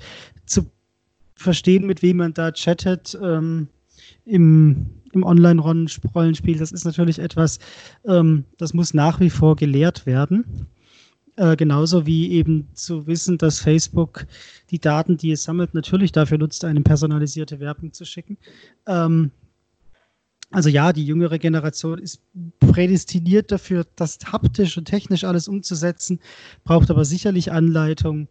[0.48, 0.66] zu
[1.42, 3.68] verstehen, mit wem man da chattet, ähm,
[4.26, 7.60] im, im Online-Rollenspiel, das ist natürlich etwas,
[8.06, 10.68] ähm, das muss nach wie vor gelehrt werden.
[11.38, 14.26] Äh, genauso wie eben zu wissen, dass Facebook
[14.70, 18.38] die Daten, die es sammelt, natürlich dafür nutzt, eine personalisierte Werbung zu schicken.
[18.86, 19.32] Ähm,
[20.52, 22.22] also ja, die jüngere Generation ist
[22.60, 26.20] prädestiniert dafür, das haptisch und technisch alles umzusetzen,
[26.66, 28.28] braucht aber sicherlich Anleitung,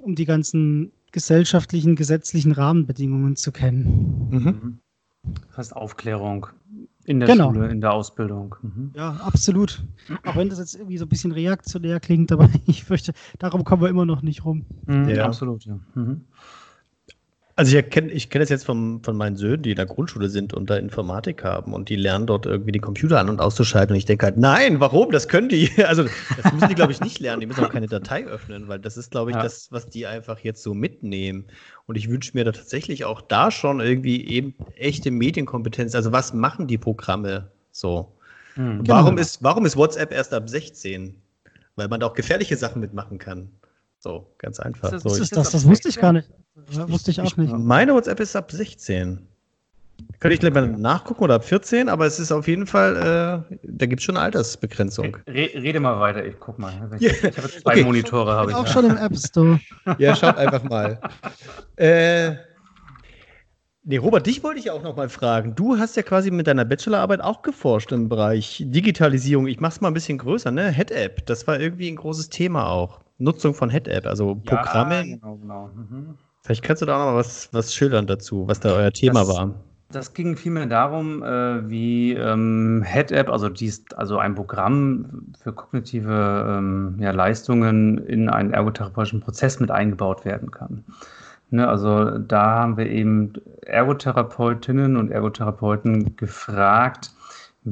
[0.00, 4.28] um die ganzen gesellschaftlichen, gesetzlichen Rahmenbedingungen zu kennen.
[4.30, 4.78] Mhm.
[5.48, 6.46] Das heißt Aufklärung
[7.04, 7.52] in der Genau.
[7.52, 8.54] Schule, in der Ausbildung.
[8.62, 8.90] Mhm.
[8.94, 9.82] Ja, absolut.
[10.24, 13.82] Auch wenn das jetzt irgendwie so ein bisschen reaktionär klingt, aber ich fürchte, darum kommen
[13.82, 14.66] wir immer noch nicht rum.
[14.86, 15.24] Mhm, Ja.
[15.24, 15.78] Absolut, ja.
[17.58, 20.28] Also ich erkenne, ich kenne das jetzt vom, von meinen Söhnen, die in der Grundschule
[20.28, 23.94] sind und da Informatik haben und die lernen dort irgendwie den Computer an- und auszuschalten.
[23.94, 25.10] Und ich denke halt, nein, warum?
[25.10, 25.68] Das können die.
[25.84, 26.04] Also
[26.40, 27.40] das müssen die, glaube ich, nicht lernen.
[27.40, 29.42] Die müssen auch keine Datei öffnen, weil das ist, glaube ich, Ja.
[29.42, 31.46] das, was die einfach jetzt so mitnehmen.
[31.86, 35.96] Und ich wünsche mir da tatsächlich auch da schon irgendwie eben echte Medienkompetenz.
[35.96, 38.12] Also was machen die Programme so?
[38.54, 38.86] Mhm.
[38.86, 41.20] Warum, ist, warum ist WhatsApp erst ab 16?
[41.74, 43.50] Weil man da auch gefährliche Sachen mitmachen kann.
[44.08, 44.90] So, ganz einfach.
[44.90, 45.50] Ist das- so, ist das?
[45.50, 46.30] Das wusste ich gar nicht.
[46.66, 47.52] Das wusste ich auch nicht.
[47.52, 49.26] meine WhatsApp ist ab 16.
[50.18, 53.56] Könnte ich gleich mal nachgucken oder ab 14, aber es ist auf jeden Fall, äh,
[53.64, 55.18] da gibt es schon eine Altersbegrenzung.
[55.26, 56.72] Re rede mal weiter, ich guck mal.
[56.98, 57.84] Ich, Ja, ich habe zwei okay.
[57.84, 58.62] Monitore, habe Bin ich.
[58.62, 59.60] auch schon im App Store.
[59.98, 61.00] Ja, schaut einfach mal.
[61.76, 62.32] äh,
[63.84, 65.54] nee, Robert, dich wollte ich ja auch noch mal fragen.
[65.54, 69.48] Du hast ja quasi mit deiner Bachelorarbeit auch geforscht im Bereich Digitalisierung.
[69.48, 70.70] Ich mach's mal ein bisschen größer, ne?
[70.70, 73.00] Head-App, das war irgendwie ein großes Thema auch.
[73.18, 74.94] Nutzung von Head-App, also Programme.
[74.96, 75.70] Ja, genau, genau.
[75.74, 76.14] Mhm.
[76.42, 79.20] Vielleicht kannst du da auch noch mal was, was schildern dazu, was da euer Thema
[79.20, 79.54] Das- war.
[79.90, 86.44] Das ging vielmehr darum, äh, wie ähm, Head-App, also, dies, also ein Programm für kognitive
[86.58, 90.84] ähm, ja, Leistungen in einen ergotherapeutischen Prozess mit eingebaut werden kann.
[91.50, 97.12] Ne, also da haben wir eben Ergotherapeutinnen und Ergotherapeuten gefragt,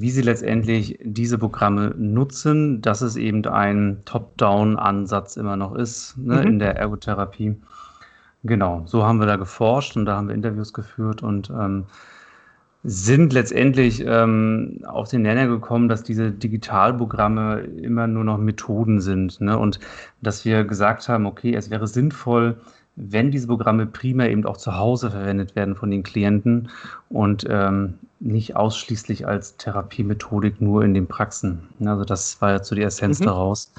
[0.01, 6.37] wie sie letztendlich diese Programme nutzen, dass es eben ein Top-Down-Ansatz immer noch ist ne,
[6.43, 6.47] Mhm.
[6.47, 7.57] in der Ergotherapie.
[8.45, 11.85] Genau, so haben wir da geforscht und da haben wir Interviews geführt und ähm,
[12.85, 19.41] sind letztendlich ähm, auf den Nenner gekommen, dass diese Digitalprogramme immer nur noch Methoden sind.
[19.41, 19.59] Ne?
[19.59, 19.81] Und
[20.23, 22.57] dass wir gesagt haben, okay, es wäre sinnvoll,
[22.97, 26.71] wenn diese Programme primär eben auch zu Hause verwendet werden von den Klienten
[27.11, 31.69] und ähm, nicht ausschließlich als Therapiemethodik nur in den Praxen.
[31.85, 33.25] Also das war jetzt so die Essenz Mhm.
[33.27, 33.73] daraus.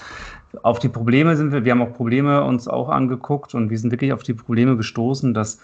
[0.61, 3.91] Auf die Probleme sind wir, wir haben auch Probleme uns auch angeguckt und wir sind
[3.91, 5.59] wirklich auf die Probleme gestoßen, dass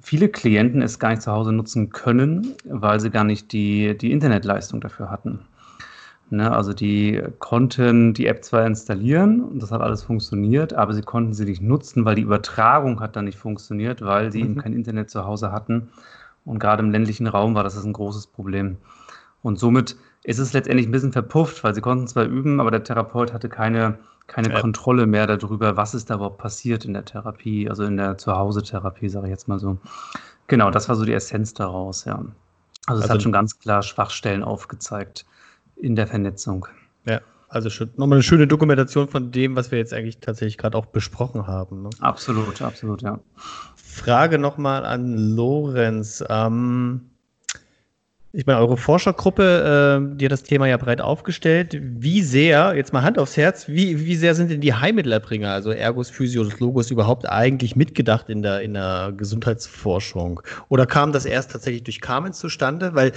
[0.00, 4.12] viele Klienten es gar nicht zu Hause nutzen können, weil sie gar nicht die, die
[4.12, 5.40] Internetleistung dafür hatten.
[6.34, 11.02] Ne, also die konnten die App zwar installieren und das hat alles funktioniert, aber sie
[11.02, 14.58] konnten sie nicht nutzen, weil die Übertragung hat dann nicht funktioniert, weil sie eben Mhm.
[14.58, 15.90] kein Internet zu Hause hatten.
[16.44, 18.78] Und gerade im ländlichen Raum war das ein großes Problem.
[19.42, 22.82] Und somit ist es letztendlich ein bisschen verpufft, weil sie konnten zwar üben, aber der
[22.82, 24.60] Therapeut hatte keine, keine Ja.
[24.60, 29.08] Kontrolle mehr darüber, was ist da überhaupt passiert in der Therapie, also in der Zuhause-Therapie,
[29.08, 29.78] sage ich jetzt mal so.
[30.48, 32.14] Genau, das war so die Essenz daraus, ja.
[32.86, 35.26] Also es Also- hat schon ganz klar Schwachstellen aufgezeigt
[35.84, 36.66] in der Vernetzung.
[37.06, 40.76] Ja, also schon nochmal eine schöne Dokumentation von dem, was wir jetzt eigentlich tatsächlich gerade
[40.76, 41.82] auch besprochen haben.
[41.82, 41.90] Ne?
[42.00, 43.20] Absolut, absolut, ja.
[43.76, 46.24] Frage nochmal an Lorenz.
[46.28, 47.02] Ähm,
[48.32, 51.78] ich meine, eure Forschergruppe, äh, die hat das Thema ja breit aufgestellt.
[51.80, 55.70] Wie sehr, jetzt mal Hand aufs Herz, wie, wie sehr sind denn die Heilmittelerbringer, also
[55.70, 60.40] Ergos, Physios, Logos, überhaupt eigentlich mitgedacht in der, in der Gesundheitsforschung?
[60.68, 62.96] Oder kam das erst tatsächlich durch Carmen zustande?
[62.96, 63.12] Weil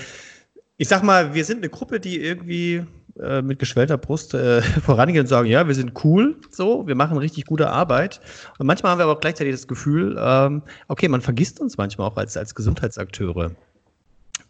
[0.78, 2.84] ich sag mal, wir sind eine Gruppe, die irgendwie
[3.20, 7.18] äh, mit geschwellter Brust äh, vorangehen und sagen, ja, wir sind cool, so, wir machen
[7.18, 8.22] richtig gute Arbeit.
[8.60, 12.08] Und manchmal haben wir aber auch gleichzeitig das Gefühl, ähm, okay, man vergisst uns manchmal
[12.08, 13.52] auch als, als Gesundheitsakteure.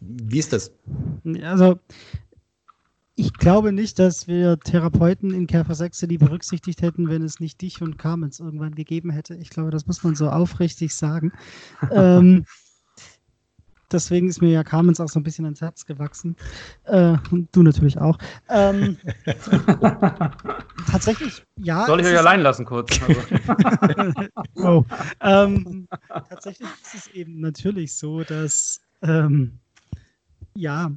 [0.00, 0.70] Wie ist das?
[1.42, 1.78] Also,
[3.16, 7.60] ich glaube nicht, dass wir Therapeuten in Kerfer 6 die berücksichtigt hätten, wenn es nicht
[7.62, 9.34] dich und Carmens irgendwann gegeben hätte.
[9.34, 11.32] Ich glaube, das muss man so aufrichtig sagen.
[11.90, 12.44] ähm,
[13.92, 16.36] deswegen ist mir ja Carmens auch so ein bisschen ans Herz gewachsen.
[16.84, 18.18] Äh, und du natürlich auch.
[18.48, 18.96] Ähm,
[20.90, 21.86] tatsächlich, ja.
[21.86, 22.98] Soll ich euch allein lassen kurz?
[23.00, 23.22] Also,
[24.56, 24.84] Oh.
[25.20, 25.86] ähm,
[26.28, 29.58] tatsächlich ist es eben natürlich so, dass ähm,
[30.54, 30.90] ja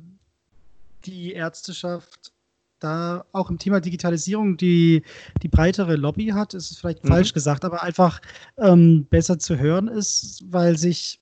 [1.06, 2.32] die Ärzteschaft
[2.80, 5.04] da auch im Thema Digitalisierung die,
[5.44, 7.10] die breitere Lobby hat, ist es vielleicht Mhm.
[7.10, 8.22] falsch gesagt, aber einfach
[8.58, 11.20] ähm, besser zu hören ist, weil sich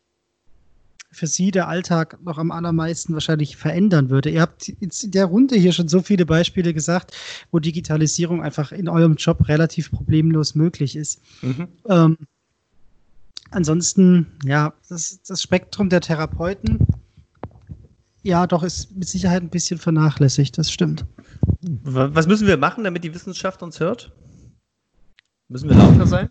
[1.11, 4.29] für Sie der Alltag noch am allermeisten wahrscheinlich verändern würde.
[4.29, 7.15] Ihr habt jetzt in der Runde hier schon so viele Beispiele gesagt,
[7.51, 11.21] wo Digitalisierung einfach in eurem Job relativ problemlos möglich ist.
[11.89, 12.17] Ähm,
[13.51, 16.79] ansonsten, ja, das, das Spektrum der Therapeuten
[18.21, 21.05] ja, doch, ist mit Sicherheit ein bisschen vernachlässigt, das stimmt.
[21.61, 24.11] Was müssen wir machen, damit die Wissenschaft uns hört?
[25.47, 26.29] Müssen wir lauter sein?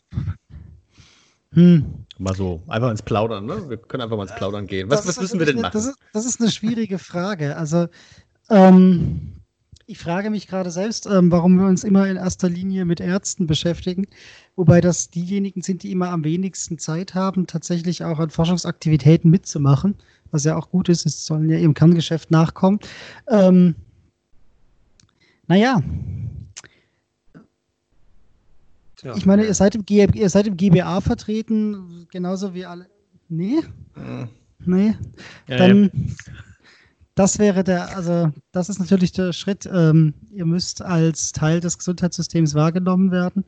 [1.55, 2.05] Hm.
[2.19, 3.69] Mal so, einfach ins Plaudern, ne?
[3.69, 4.91] Wir können einfach mal ins Plaudern gehen.
[4.91, 5.71] Was, was müssen wir denn machen?
[5.73, 7.57] Das ist, das ist, eine schwierige Frage.
[7.57, 7.87] Also,
[8.51, 9.35] ähm,
[9.87, 13.47] ich frage mich gerade selbst, ähm, warum wir uns immer in erster Linie mit Ärzten
[13.47, 14.07] beschäftigen,
[14.57, 19.95] wobei das diejenigen sind, die immer am wenigsten Zeit haben, tatsächlich auch an Forschungsaktivitäten mitzumachen,
[20.31, 22.81] was ja auch gut ist, es sollen ja ihrem Kerngeschäft nachkommen.
[23.29, 23.77] Ähm,
[25.47, 25.83] naja,
[28.99, 32.87] Tja, ich meine, ihr seid, im G ihr seid im GBA vertreten, genauso wie alle.
[33.29, 33.61] Nee?
[33.95, 34.29] Mhm.
[34.65, 34.97] Nee.
[35.47, 35.91] Ja, Dann, ja.
[37.15, 39.69] das wäre der, also, das ist natürlich der Schritt.
[39.73, 43.45] Ähm, ihr müsst als Teil des Gesundheitssystems wahrgenommen werden,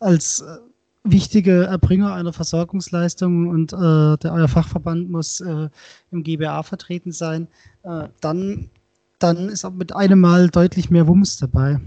[0.00, 0.58] als äh,
[1.04, 5.70] wichtige Erbringer einer Versorgungsleistung und äh, der, euer Fachverband muss äh,
[6.10, 7.48] im GBA vertreten sein.
[7.84, 8.68] Äh, dann,
[9.18, 11.80] dann ist auch mit einem Mal deutlich mehr Wumms dabei.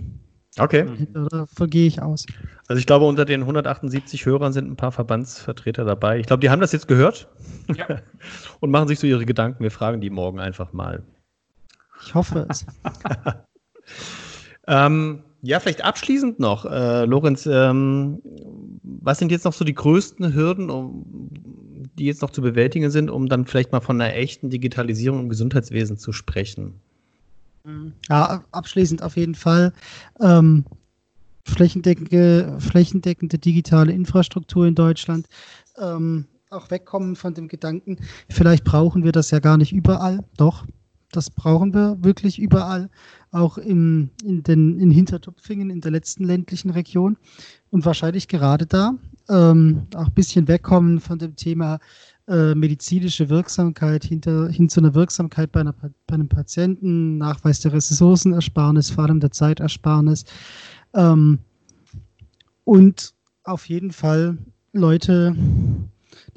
[0.59, 0.85] Okay.
[1.13, 2.25] Davon gehe ich aus.
[2.67, 6.19] Also ich glaube, unter den 178 Hörern sind ein paar Verbandsvertreter dabei.
[6.19, 7.27] Ich glaube, die haben das jetzt gehört
[7.75, 8.01] ja.
[8.59, 9.63] und machen sich so ihre Gedanken.
[9.63, 11.03] Wir fragen die morgen einfach mal.
[12.05, 12.65] Ich hoffe es.
[14.67, 18.21] ähm, ja, vielleicht abschließend noch, äh, Lorenz, ähm,
[18.83, 21.29] was sind jetzt noch so die größten Hürden, um,
[21.97, 25.29] die jetzt noch zu bewältigen sind, um dann vielleicht mal von einer echten Digitalisierung im
[25.29, 26.79] Gesundheitswesen zu sprechen?
[28.09, 29.73] Ja, abschließend auf jeden Fall.
[30.19, 30.65] Ähm,
[31.45, 35.27] flächendeckende, flächendeckende digitale Infrastruktur in Deutschland.
[35.77, 37.97] Ähm, auch wegkommen von dem Gedanken,
[38.29, 40.23] vielleicht brauchen wir das ja gar nicht überall.
[40.37, 40.65] Doch,
[41.11, 42.89] das brauchen wir wirklich überall.
[43.31, 47.17] Auch im, in, den, in Hintertupfingen, in der letzten ländlichen Region.
[47.71, 48.93] Und wahrscheinlich gerade da.
[49.29, 51.79] Ähm, auch ein bisschen wegkommen von dem Thema
[52.27, 57.73] äh, medizinische Wirksamkeit hinter, hin zu einer Wirksamkeit bei, einer, bei einem Patienten, Nachweis der
[57.73, 60.25] Ressourcenersparnis, vor allem der Zeitersparnis.
[60.93, 61.39] Ähm,
[62.63, 63.13] und
[63.43, 64.37] auf jeden Fall
[64.71, 65.35] Leute,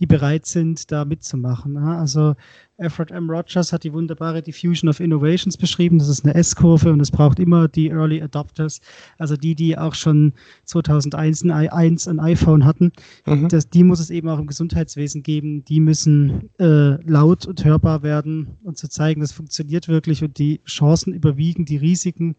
[0.00, 1.74] die bereit sind, da mitzumachen.
[1.74, 1.98] Ja?
[1.98, 2.34] Also
[2.78, 3.30] Alfred M.
[3.30, 5.98] Rogers hat die wunderbare Diffusion of Innovations beschrieben.
[5.98, 8.80] Das ist eine S-Kurve und es braucht immer die Early Adopters,
[9.18, 10.32] also die, die auch schon
[10.64, 12.92] 2001 ein, iPhone hatten.
[13.24, 13.48] Mhm.
[13.48, 15.64] Das, die muss es eben auch im Gesundheitswesen geben.
[15.64, 20.60] Die müssen äh, laut und hörbar werden und zu zeigen, das funktioniert wirklich und die
[20.66, 22.36] Chancen überwiegen die Risiken.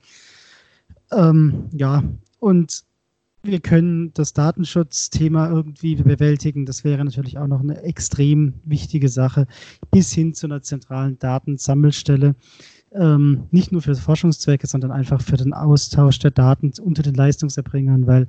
[1.11, 2.03] Ähm, ja,
[2.39, 2.83] und
[3.47, 6.65] wir können das Datenschutzthema irgendwie bewältigen.
[6.65, 9.47] Das wäre natürlich auch noch eine extrem wichtige Sache,
[9.89, 12.35] bis hin zu einer zentralen Datensammelstelle.
[12.91, 18.07] Ähm, nicht nur für Forschungszwecke, sondern einfach für den Austausch der Daten unter den Leistungserbringern,
[18.07, 18.27] weil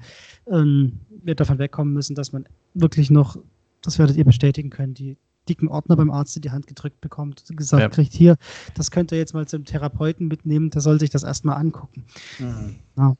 [0.50, 2.44] ähm, wir davon wegkommen müssen, dass man
[2.74, 3.36] wirklich noch,
[3.82, 5.16] das werdet ihr bestätigen können, die
[5.48, 7.88] dicken Ordner beim Arzt in die Hand gedrückt bekommt und gesagt ja.
[7.88, 8.36] kriegt, hier,
[8.74, 12.04] das könnt ihr jetzt mal zum Therapeuten mitnehmen, der soll sich das erstmal angucken.
[12.38, 12.76] Mhm.
[12.96, 13.16] Ja.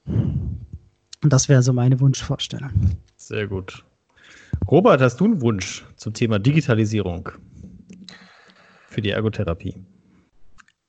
[1.22, 2.70] Und das wäre so meine Wunschvorstellung.
[3.16, 3.84] Sehr gut.
[4.66, 7.30] Robert, hast du einen Wunsch zum Thema Digitalisierung
[8.88, 9.74] für die Ergotherapie?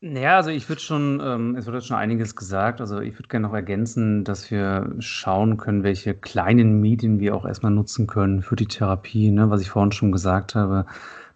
[0.01, 2.80] Ja, also ich würde schon, ähm, es wurde schon einiges gesagt.
[2.80, 7.45] Also ich würde gerne noch ergänzen, dass wir schauen können, welche kleinen Medien wir auch
[7.45, 10.86] erstmal nutzen können für die Therapie, ne, was ich vorhin schon gesagt habe.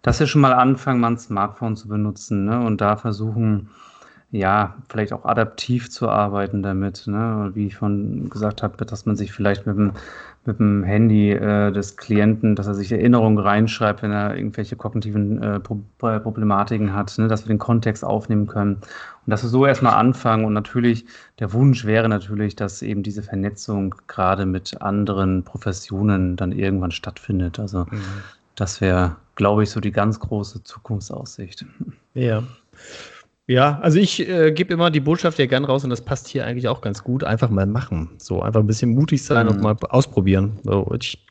[0.00, 3.68] Dass wir schon mal anfangen, mal ein Smartphone zu benutzen ne, und da versuchen,
[4.30, 7.52] ja, vielleicht auch adaptiv zu arbeiten damit, ne?
[7.54, 9.92] Wie ich schon gesagt habe, dass man sich vielleicht mit dem,
[10.44, 15.42] mit dem Handy äh, des Klienten, dass er sich Erinnerungen reinschreibt, wenn er irgendwelche kognitiven
[15.42, 17.28] äh, Problematiken hat, ne?
[17.28, 18.74] dass wir den Kontext aufnehmen können.
[18.74, 20.44] Und dass wir so erstmal anfangen.
[20.44, 21.06] Und natürlich,
[21.38, 27.58] der Wunsch wäre natürlich, dass eben diese Vernetzung gerade mit anderen Professionen dann irgendwann stattfindet.
[27.58, 28.02] Also mhm.
[28.56, 31.64] das wäre, glaube ich, so die ganz große Zukunftsaussicht.
[32.14, 32.42] Ja.
[33.46, 36.46] Ja, also ich äh, gebe immer die Botschaft ja gern raus und das passt hier
[36.46, 37.24] eigentlich auch ganz gut.
[37.24, 38.10] Einfach mal machen.
[38.18, 39.52] So, einfach ein bisschen mutig sein mhm.
[39.52, 40.58] und mal ausprobieren.
[40.62, 41.26] So, ich,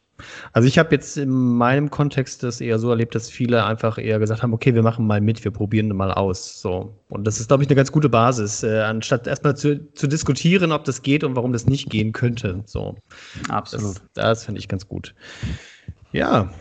[0.51, 4.19] also ich habe jetzt in meinem Kontext das eher so erlebt, dass viele einfach eher
[4.19, 6.61] gesagt haben, okay, wir machen mal mit, wir probieren mal aus.
[6.61, 6.95] So.
[7.09, 10.71] Und das ist, glaube ich, eine ganz gute Basis, äh, anstatt erstmal zu, zu diskutieren,
[10.71, 12.61] ob das geht und warum das nicht gehen könnte.
[12.67, 12.95] So.
[13.49, 13.95] Absolut.
[13.95, 15.15] Das, das finde ich ganz gut.
[16.11, 16.53] Ja.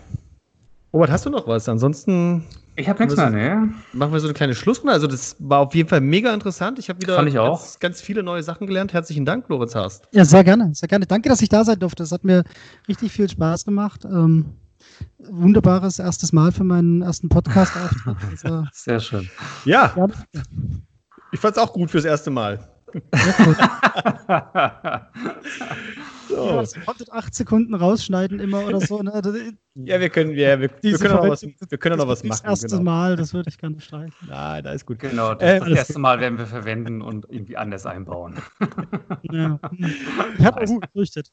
[0.95, 1.69] Robert, hast du noch was?
[1.69, 3.75] Ansonsten ich habe nichts mehr, ne?
[3.93, 4.93] Machen wir so eine kleine Schlussrunde.
[4.93, 6.79] Also, das war auf jeden Fall mega interessant.
[6.79, 7.61] Ich habe wieder ich auch.
[7.61, 8.93] Ganz, ganz, viele neue Sachen gelernt.
[8.93, 10.09] Herzlichen Dank, Lorenz Haast.
[10.13, 10.75] Ja, sehr gerne.
[10.75, 11.07] Sehr gerne.
[11.07, 12.03] Danke, dass ich da sein durfte.
[12.03, 12.45] Das hat mir
[12.89, 14.05] richtig viel Spaß gemacht.
[14.05, 14.57] Ähm,
[15.19, 18.17] wunderbares erstes Mal für meinen ersten Podcast-Auftritt.
[18.45, 19.29] Also, sehr schön.
[19.65, 19.93] Ja.
[19.97, 20.07] ja.
[21.33, 22.69] Ich fand es auch gut fürs erste Mal.
[26.29, 26.37] So.
[26.37, 29.03] Ja, konntet acht Sekunden rausschneiden immer oder so.
[29.03, 29.13] Ne?
[29.75, 32.41] Ja, wir können, wir, wir, wir können noch was, wir können noch was machen.
[32.45, 32.83] Das erste genau.
[32.83, 34.15] Mal, das würde ich gerne streichen.
[34.29, 34.99] Nein, da ist gut.
[34.99, 38.37] Genau, das, äh, das erste Mal werden wir verwenden und irgendwie anders einbauen.
[39.23, 39.59] ja.
[40.39, 41.31] Ich habe auch gefürchtet.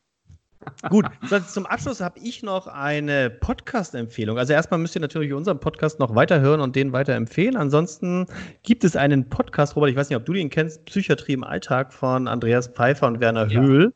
[0.89, 1.05] Gut,
[1.47, 4.37] zum Abschluss habe ich noch eine Podcast-Empfehlung.
[4.37, 7.55] Also erstmal müsst ihr natürlich unseren Podcast noch weiterhören und den weiterempfehlen.
[7.55, 8.27] Ansonsten
[8.63, 11.93] gibt es einen Podcast, Robert, ich weiß nicht, ob du den kennst, Psychiatrie im Alltag
[11.93, 13.61] von Andreas Pfeiffer und Werner ja.
[13.61, 13.93] Höhl.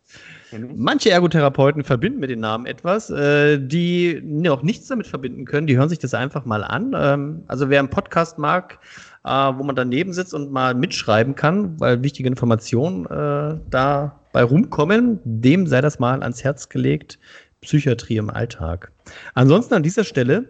[0.75, 5.67] Manche Ergotherapeuten verbinden mit den Namen etwas, äh, die noch nichts damit verbinden können.
[5.67, 6.93] Die hören sich das einfach mal an.
[6.95, 8.79] Ähm, also wer einen Podcast mag,
[9.25, 14.43] äh, wo man daneben sitzt und mal mitschreiben kann, weil wichtige Informationen äh, da bei
[14.43, 17.19] rumkommen, dem sei das mal ans Herz gelegt.
[17.61, 18.91] Psychiatrie im Alltag.
[19.33, 20.49] Ansonsten an dieser Stelle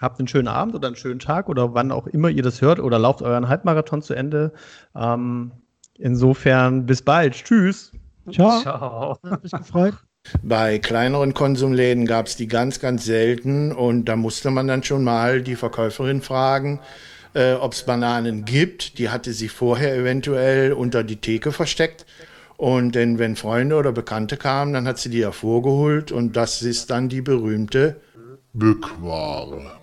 [0.00, 2.80] habt einen schönen Abend oder einen schönen Tag oder wann auch immer ihr das hört
[2.80, 4.52] oder lauft euren Halbmarathon zu Ende.
[4.94, 5.52] Ähm,
[5.98, 7.34] insofern bis bald.
[7.34, 7.92] Tschüss.
[8.30, 8.60] Ciao.
[8.60, 9.18] Ciao.
[9.28, 9.94] Hat mich gefreut.
[10.42, 15.02] Bei kleineren Konsumläden gab es die ganz, ganz selten und da musste man dann schon
[15.02, 16.80] mal die Verkäuferin fragen,
[17.34, 18.98] äh, ob es Bananen gibt.
[18.98, 22.06] Die hatte sie vorher eventuell unter die Theke versteckt.
[22.56, 26.90] Und denn wenn Freunde oder Bekannte kamen, dann hat sie die hervorgeholt und das ist
[26.90, 28.00] dann die berühmte
[28.52, 29.79] Bückware.